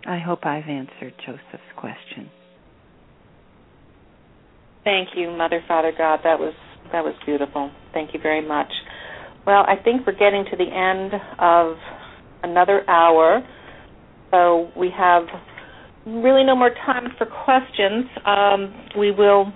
I 0.06 0.20
hope 0.20 0.46
I've 0.46 0.70
answered 0.70 1.14
Joseph's 1.26 1.64
question. 1.76 2.30
Thank 4.84 5.10
you, 5.16 5.32
Mother, 5.32 5.62
Father, 5.68 5.92
God. 5.98 6.20
That 6.24 6.40
was 6.40 6.54
that 6.94 7.04
was 7.04 7.14
beautiful. 7.26 7.72
Thank 7.94 8.14
you 8.14 8.20
very 8.22 8.46
much. 8.46 8.72
Well, 9.46 9.66
I 9.68 9.76
think 9.84 10.08
we're 10.08 10.14
getting 10.14 10.46
to 10.50 10.56
the 10.56 10.64
end 10.64 11.14
of 11.40 11.76
another 12.44 12.90
hour, 12.90 13.46
so 14.32 14.72
we 14.78 14.90
have 14.98 15.24
really 16.08 16.44
no 16.44 16.56
more 16.56 16.72
time 16.86 17.10
for 17.18 17.26
questions. 17.26 18.06
Um, 18.26 18.74
we 18.98 19.12
will 19.12 19.52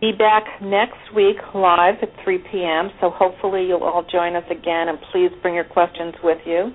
be 0.00 0.12
back 0.12 0.44
next 0.60 1.14
week 1.14 1.36
live 1.54 1.94
at 2.02 2.08
3 2.24 2.38
p.m., 2.50 2.90
so 3.00 3.10
hopefully 3.10 3.66
you'll 3.66 3.84
all 3.84 4.04
join 4.10 4.36
us 4.36 4.44
again, 4.50 4.88
and 4.88 4.98
please 5.12 5.30
bring 5.42 5.54
your 5.54 5.64
questions 5.64 6.14
with 6.22 6.38
you. 6.46 6.72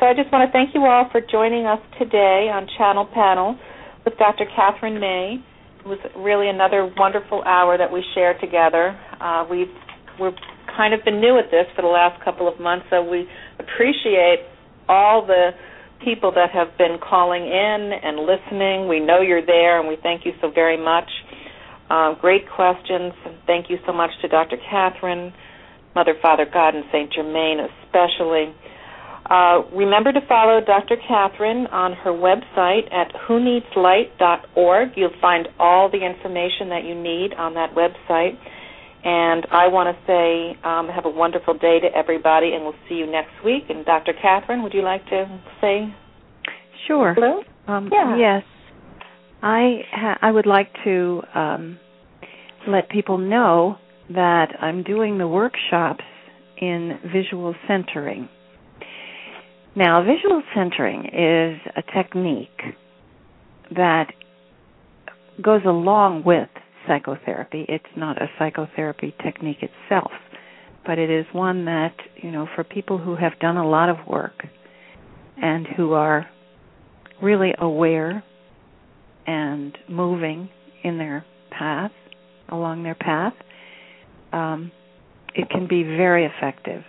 So 0.00 0.06
I 0.06 0.14
just 0.14 0.32
want 0.32 0.48
to 0.48 0.52
thank 0.52 0.74
you 0.74 0.82
all 0.84 1.08
for 1.12 1.20
joining 1.20 1.66
us 1.66 1.78
today 1.98 2.50
on 2.52 2.66
Channel 2.78 3.06
Panel 3.14 3.58
with 4.04 4.16
Dr. 4.18 4.46
Kathryn 4.46 4.98
May. 4.98 5.38
It 5.80 5.86
was 5.86 5.98
really 6.16 6.48
another 6.48 6.90
wonderful 6.96 7.42
hour 7.44 7.78
that 7.78 7.92
we 7.92 8.02
shared 8.14 8.40
together. 8.40 8.98
Uh, 9.20 9.44
we've 9.50 9.70
we've 10.20 10.38
kind 10.76 10.94
of 10.94 11.04
been 11.04 11.20
new 11.20 11.38
at 11.38 11.50
this 11.50 11.66
for 11.74 11.82
the 11.82 11.88
last 11.88 12.22
couple 12.24 12.48
of 12.48 12.58
months, 12.58 12.86
so 12.90 13.02
we 13.02 13.26
appreciate 13.58 14.46
all 14.88 15.24
the 15.26 15.50
people 16.04 16.32
that 16.32 16.50
have 16.50 16.76
been 16.78 16.98
calling 16.98 17.42
in 17.42 17.92
and 18.02 18.26
listening. 18.26 18.88
We 18.88 19.00
know 19.00 19.20
you're 19.20 19.44
there, 19.44 19.80
and 19.80 19.88
we 19.88 19.96
thank 20.02 20.24
you 20.24 20.32
so 20.40 20.50
very 20.50 20.76
much. 20.76 21.08
Um, 21.90 22.16
great 22.20 22.48
questions. 22.48 23.12
Thank 23.46 23.68
you 23.68 23.78
so 23.86 23.92
much 23.92 24.10
to 24.22 24.28
Dr. 24.28 24.56
Kathryn, 24.56 25.32
Mother, 25.94 26.14
Father, 26.22 26.46
God, 26.50 26.74
and 26.74 26.84
Saint 26.90 27.12
Germain 27.12 27.58
especially. 27.60 28.54
Uh, 29.28 29.62
remember 29.72 30.12
to 30.12 30.20
follow 30.28 30.60
Dr. 30.60 30.96
Kathryn 30.96 31.72
on 31.72 31.92
her 31.92 32.10
website 32.10 32.92
at 32.92 33.12
whoneedslight.org. 33.28 34.88
You'll 34.96 35.20
find 35.20 35.48
all 35.58 35.90
the 35.90 36.04
information 36.04 36.68
that 36.70 36.84
you 36.84 36.94
need 36.94 37.34
on 37.34 37.54
that 37.54 37.74
website. 37.74 38.36
And 39.04 39.46
I 39.50 39.66
want 39.68 39.94
to 39.96 40.06
say 40.06 40.56
um, 40.64 40.88
have 40.88 41.04
a 41.06 41.10
wonderful 41.10 41.54
day 41.54 41.80
to 41.80 41.88
everybody, 41.96 42.52
and 42.54 42.62
we'll 42.64 42.74
see 42.88 42.94
you 42.96 43.06
next 43.10 43.32
week. 43.44 43.64
And 43.68 43.84
Dr. 43.84 44.12
Kathryn, 44.12 44.62
would 44.62 44.72
you 44.74 44.82
like 44.82 45.04
to 45.06 45.40
say 45.60 45.92
Sure. 46.86 47.14
hello? 47.14 47.42
Um, 47.66 47.90
Yeah. 47.92 48.16
Yes. 48.16 48.42
I 49.42 49.80
ha- 49.90 50.18
I 50.22 50.30
would 50.30 50.46
like 50.46 50.68
to 50.84 51.22
um, 51.34 51.78
let 52.68 52.88
people 52.90 53.18
know 53.18 53.76
that 54.10 54.48
I'm 54.60 54.82
doing 54.84 55.18
the 55.18 55.26
workshops 55.26 56.04
in 56.60 56.98
visual 57.12 57.54
centering. 57.66 58.28
Now, 59.74 60.02
visual 60.02 60.42
centering 60.54 61.06
is 61.06 61.58
a 61.76 61.82
technique 61.92 62.60
that 63.74 64.08
goes 65.40 65.62
along 65.64 66.22
with 66.24 66.48
psychotherapy. 66.86 67.64
It's 67.68 67.84
not 67.96 68.20
a 68.20 68.26
psychotherapy 68.38 69.14
technique 69.22 69.62
itself, 69.62 70.12
but 70.86 70.98
it 70.98 71.10
is 71.10 71.26
one 71.32 71.64
that, 71.66 71.94
you 72.16 72.30
know, 72.30 72.46
for 72.54 72.64
people 72.64 72.98
who 72.98 73.16
have 73.16 73.38
done 73.40 73.56
a 73.56 73.68
lot 73.68 73.88
of 73.88 73.96
work 74.06 74.44
and 75.40 75.66
who 75.76 75.92
are 75.92 76.26
really 77.22 77.54
aware 77.58 78.22
and 79.26 79.76
moving 79.88 80.48
in 80.82 80.98
their 80.98 81.24
path, 81.50 81.92
along 82.48 82.82
their 82.82 82.96
path, 82.96 83.34
um, 84.32 84.72
it 85.34 85.48
can 85.48 85.66
be 85.66 85.82
very 85.82 86.26
effective 86.26 86.82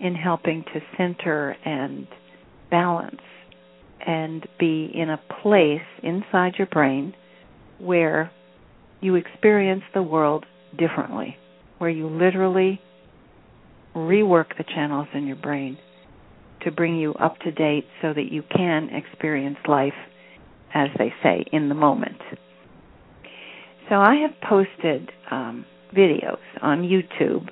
in 0.00 0.14
helping 0.14 0.64
to 0.64 0.80
center 0.96 1.56
and 1.64 2.06
balance 2.70 3.20
and 4.06 4.46
be 4.58 4.90
in 4.94 5.10
a 5.10 5.20
place 5.42 5.80
inside 6.02 6.54
your 6.58 6.66
brain 6.66 7.14
where 7.78 8.30
you 9.00 9.14
experience 9.14 9.82
the 9.94 10.02
world 10.02 10.44
differently, 10.78 11.36
where 11.78 11.90
you 11.90 12.08
literally 12.08 12.80
rework 13.94 14.56
the 14.56 14.64
channels 14.64 15.08
in 15.14 15.26
your 15.26 15.36
brain 15.36 15.78
to 16.62 16.70
bring 16.70 16.96
you 16.96 17.14
up 17.14 17.38
to 17.40 17.50
date 17.50 17.86
so 18.02 18.12
that 18.12 18.30
you 18.30 18.42
can 18.54 18.88
experience 18.90 19.58
life, 19.68 19.94
as 20.74 20.88
they 20.98 21.12
say, 21.22 21.44
in 21.52 21.68
the 21.68 21.74
moment. 21.74 22.20
So 23.88 23.96
I 23.96 24.16
have 24.16 24.32
posted 24.48 25.10
um, 25.30 25.64
videos 25.94 26.38
on 26.60 26.82
YouTube. 26.82 27.48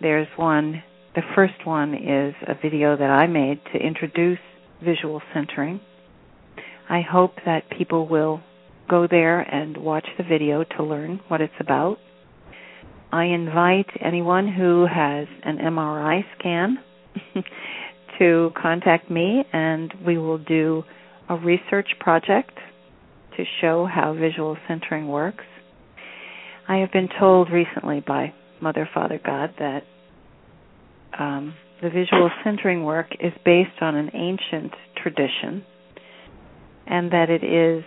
There's 0.00 0.28
one 0.36 0.82
the 1.16 1.22
first 1.34 1.64
one 1.64 1.94
is 1.94 2.34
a 2.46 2.54
video 2.62 2.94
that 2.94 3.10
I 3.10 3.26
made 3.26 3.58
to 3.72 3.78
introduce 3.78 4.38
visual 4.84 5.22
centering. 5.32 5.80
I 6.90 7.00
hope 7.00 7.36
that 7.46 7.70
people 7.70 8.06
will 8.06 8.42
go 8.88 9.06
there 9.10 9.40
and 9.40 9.76
watch 9.76 10.06
the 10.18 10.24
video 10.24 10.64
to 10.76 10.82
learn 10.82 11.20
what 11.28 11.40
it's 11.40 11.52
about. 11.60 11.98
I 13.12 13.24
invite 13.26 13.86
anyone 14.04 14.52
who 14.52 14.86
has 14.86 15.28
an 15.44 15.58
MRI 15.58 16.22
scan 16.38 16.78
to 18.18 18.50
contact 18.60 19.10
me, 19.10 19.44
and 19.52 19.92
we 20.04 20.18
will 20.18 20.38
do 20.38 20.82
a 21.28 21.36
research 21.36 21.88
project 22.00 22.52
to 23.36 23.44
show 23.60 23.86
how 23.86 24.14
visual 24.14 24.56
centering 24.68 25.08
works. 25.08 25.44
I 26.68 26.78
have 26.78 26.92
been 26.92 27.08
told 27.18 27.50
recently 27.50 28.02
by 28.06 28.34
Mother, 28.60 28.88
Father, 28.92 29.20
God 29.24 29.54
that 29.58 29.82
um, 31.18 31.54
the 31.82 31.90
visual 31.90 32.30
centering 32.42 32.84
work 32.84 33.08
is 33.20 33.32
based 33.44 33.80
on 33.80 33.94
an 33.94 34.10
ancient 34.14 34.72
tradition, 35.02 35.64
and 36.86 37.12
that 37.12 37.30
it 37.30 37.44
is 37.44 37.84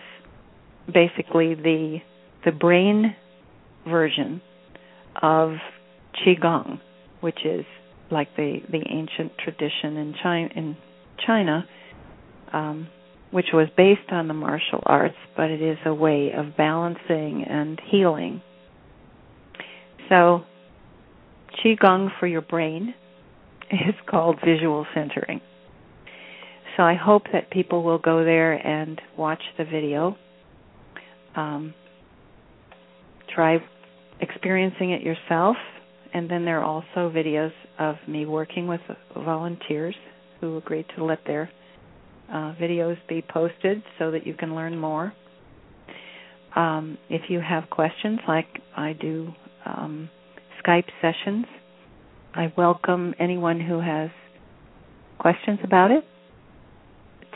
basically 0.92 1.54
the 1.54 1.98
the 2.44 2.52
brain 2.52 3.14
version 3.88 4.40
of 5.20 5.54
qigong, 6.24 6.80
which 7.20 7.38
is 7.44 7.64
like 8.10 8.28
the 8.36 8.60
the 8.70 8.82
ancient 8.88 9.32
tradition 9.38 9.96
in 9.96 10.14
China, 10.22 10.48
in 10.54 10.76
China 11.26 11.66
um, 12.52 12.88
which 13.30 13.46
was 13.52 13.68
based 13.76 14.10
on 14.10 14.28
the 14.28 14.34
martial 14.34 14.82
arts, 14.84 15.16
but 15.36 15.50
it 15.50 15.62
is 15.62 15.78
a 15.86 15.94
way 15.94 16.32
of 16.36 16.56
balancing 16.56 17.44
and 17.48 17.80
healing. 17.90 18.42
So, 20.08 20.42
qigong 21.64 22.08
for 22.18 22.26
your 22.26 22.42
brain 22.42 22.94
is 23.70 23.94
called 24.08 24.38
visual 24.44 24.86
centering. 24.94 25.40
So 26.76 26.84
I 26.84 26.94
hope 26.94 27.24
that 27.32 27.50
people 27.50 27.82
will 27.82 27.98
go 27.98 28.24
there 28.24 28.54
and 28.54 29.00
watch 29.16 29.42
the 29.58 29.64
video. 29.64 30.16
Um, 31.36 31.74
try 33.34 33.58
experiencing 34.20 34.90
it 34.92 35.02
yourself. 35.02 35.56
And 36.12 36.28
then 36.28 36.44
there 36.44 36.60
are 36.60 36.64
also 36.64 37.10
videos 37.14 37.52
of 37.78 37.96
me 38.08 38.26
working 38.26 38.66
with 38.66 38.80
volunteers 39.14 39.94
who 40.40 40.56
agreed 40.56 40.86
to 40.96 41.04
let 41.04 41.20
their 41.26 41.50
uh, 42.32 42.54
videos 42.60 42.96
be 43.08 43.22
posted 43.22 43.82
so 43.98 44.10
that 44.10 44.26
you 44.26 44.34
can 44.34 44.54
learn 44.54 44.76
more. 44.78 45.12
Um, 46.56 46.98
if 47.08 47.22
you 47.28 47.40
have 47.40 47.70
questions, 47.70 48.18
like 48.26 48.46
I 48.76 48.92
do 48.94 49.32
um, 49.64 50.10
Skype 50.64 50.88
sessions, 51.00 51.46
I 52.34 52.52
welcome 52.56 53.14
anyone 53.18 53.60
who 53.60 53.80
has 53.80 54.10
questions 55.18 55.60
about 55.62 55.90
it 55.90 56.04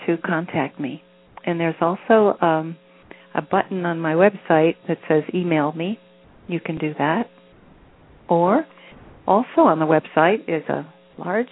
to 0.07 0.17
contact 0.19 0.81
me. 0.81 1.03
And 1.47 1.61
there's 1.61 1.77
also 1.81 2.37
um, 2.41 2.77
a 3.35 3.43
button 3.43 3.85
on 3.85 3.99
my 3.99 4.15
website 4.15 4.77
that 4.89 4.99
says 5.09 5.25
email 5.35 5.73
me. 5.73 5.99
You 6.47 6.61
can 6.61 6.79
do 6.79 6.95
that. 6.99 7.25
Or 8.29 8.65
also 9.27 9.63
on 9.63 9.79
the 9.79 9.87
website 9.87 10.49
is 10.49 10.69
a 10.69 10.87
large 11.19 11.49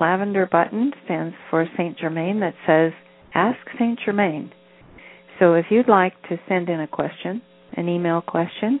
lavender 0.00 0.48
button, 0.50 0.92
stands 1.04 1.34
for 1.50 1.66
Saint 1.76 1.98
Germain, 1.98 2.40
that 2.40 2.54
says 2.66 2.92
Ask 3.34 3.58
Saint 3.78 3.98
Germain. 4.04 4.52
So 5.38 5.54
if 5.54 5.66
you'd 5.70 5.88
like 5.88 6.20
to 6.28 6.38
send 6.48 6.68
in 6.68 6.80
a 6.80 6.88
question, 6.88 7.42
an 7.74 7.88
email 7.88 8.20
question, 8.20 8.80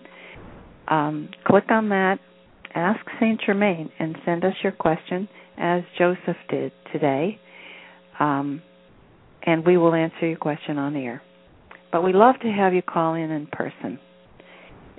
um, 0.88 1.28
click 1.46 1.64
on 1.70 1.88
that, 1.90 2.18
ask 2.74 3.00
Saint 3.20 3.40
Germain, 3.44 3.90
and 3.98 4.16
send 4.24 4.44
us 4.44 4.54
your 4.62 4.72
question 4.72 5.28
as 5.56 5.82
Joseph 5.98 6.36
did 6.50 6.72
today. 6.92 7.38
Um, 8.18 8.62
and 9.44 9.64
we 9.66 9.76
will 9.76 9.94
answer 9.94 10.26
your 10.26 10.36
question 10.36 10.78
on 10.78 10.96
air. 10.96 11.22
But 11.92 12.02
we 12.02 12.14
love 12.14 12.36
to 12.40 12.48
have 12.48 12.72
you 12.72 12.80
call 12.80 13.14
in 13.14 13.30
in 13.30 13.46
person. 13.46 14.00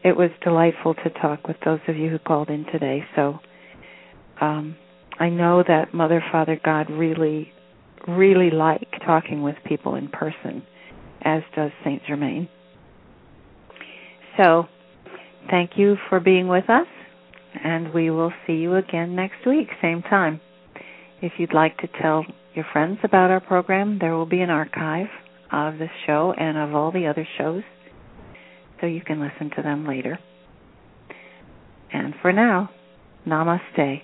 It 0.03 0.15
was 0.15 0.29
delightful 0.43 0.93
to 0.93 1.09
talk 1.21 1.47
with 1.47 1.57
those 1.65 1.79
of 1.87 1.97
you 1.97 2.09
who 2.09 2.19
called 2.19 2.49
in 2.49 2.65
today. 2.71 3.03
So 3.15 3.39
um, 4.39 4.75
I 5.19 5.29
know 5.29 5.63
that 5.67 5.93
Mother, 5.93 6.23
Father, 6.31 6.59
God 6.63 6.91
really, 6.91 7.51
really 8.07 8.51
like 8.51 8.87
talking 9.05 9.41
with 9.41 9.55
people 9.65 9.95
in 9.95 10.07
person, 10.07 10.61
as 11.23 11.41
does 11.55 11.71
Saint 11.83 12.03
Germain. 12.07 12.47
So 14.37 14.65
thank 15.49 15.71
you 15.77 15.95
for 16.09 16.19
being 16.19 16.47
with 16.47 16.69
us, 16.69 16.87
and 17.63 17.91
we 17.93 18.11
will 18.11 18.33
see 18.45 18.53
you 18.53 18.75
again 18.75 19.15
next 19.15 19.47
week, 19.47 19.67
same 19.81 20.03
time. 20.03 20.41
If 21.21 21.33
you'd 21.37 21.53
like 21.53 21.77
to 21.77 21.87
tell 22.01 22.25
your 22.53 22.65
friends 22.71 22.99
about 23.03 23.31
our 23.31 23.39
program, 23.39 23.97
there 23.99 24.15
will 24.15 24.25
be 24.25 24.41
an 24.41 24.49
archive 24.49 25.07
of 25.53 25.77
this 25.77 25.91
show 26.05 26.33
and 26.37 26.57
of 26.57 26.73
all 26.73 26.91
the 26.91 27.07
other 27.07 27.27
shows 27.37 27.63
so 28.81 28.87
you 28.87 29.01
can 29.01 29.19
listen 29.21 29.51
to 29.55 29.61
them 29.61 29.87
later. 29.87 30.19
And 31.91 32.13
for 32.21 32.33
now, 32.33 32.71
namaste. 33.25 34.01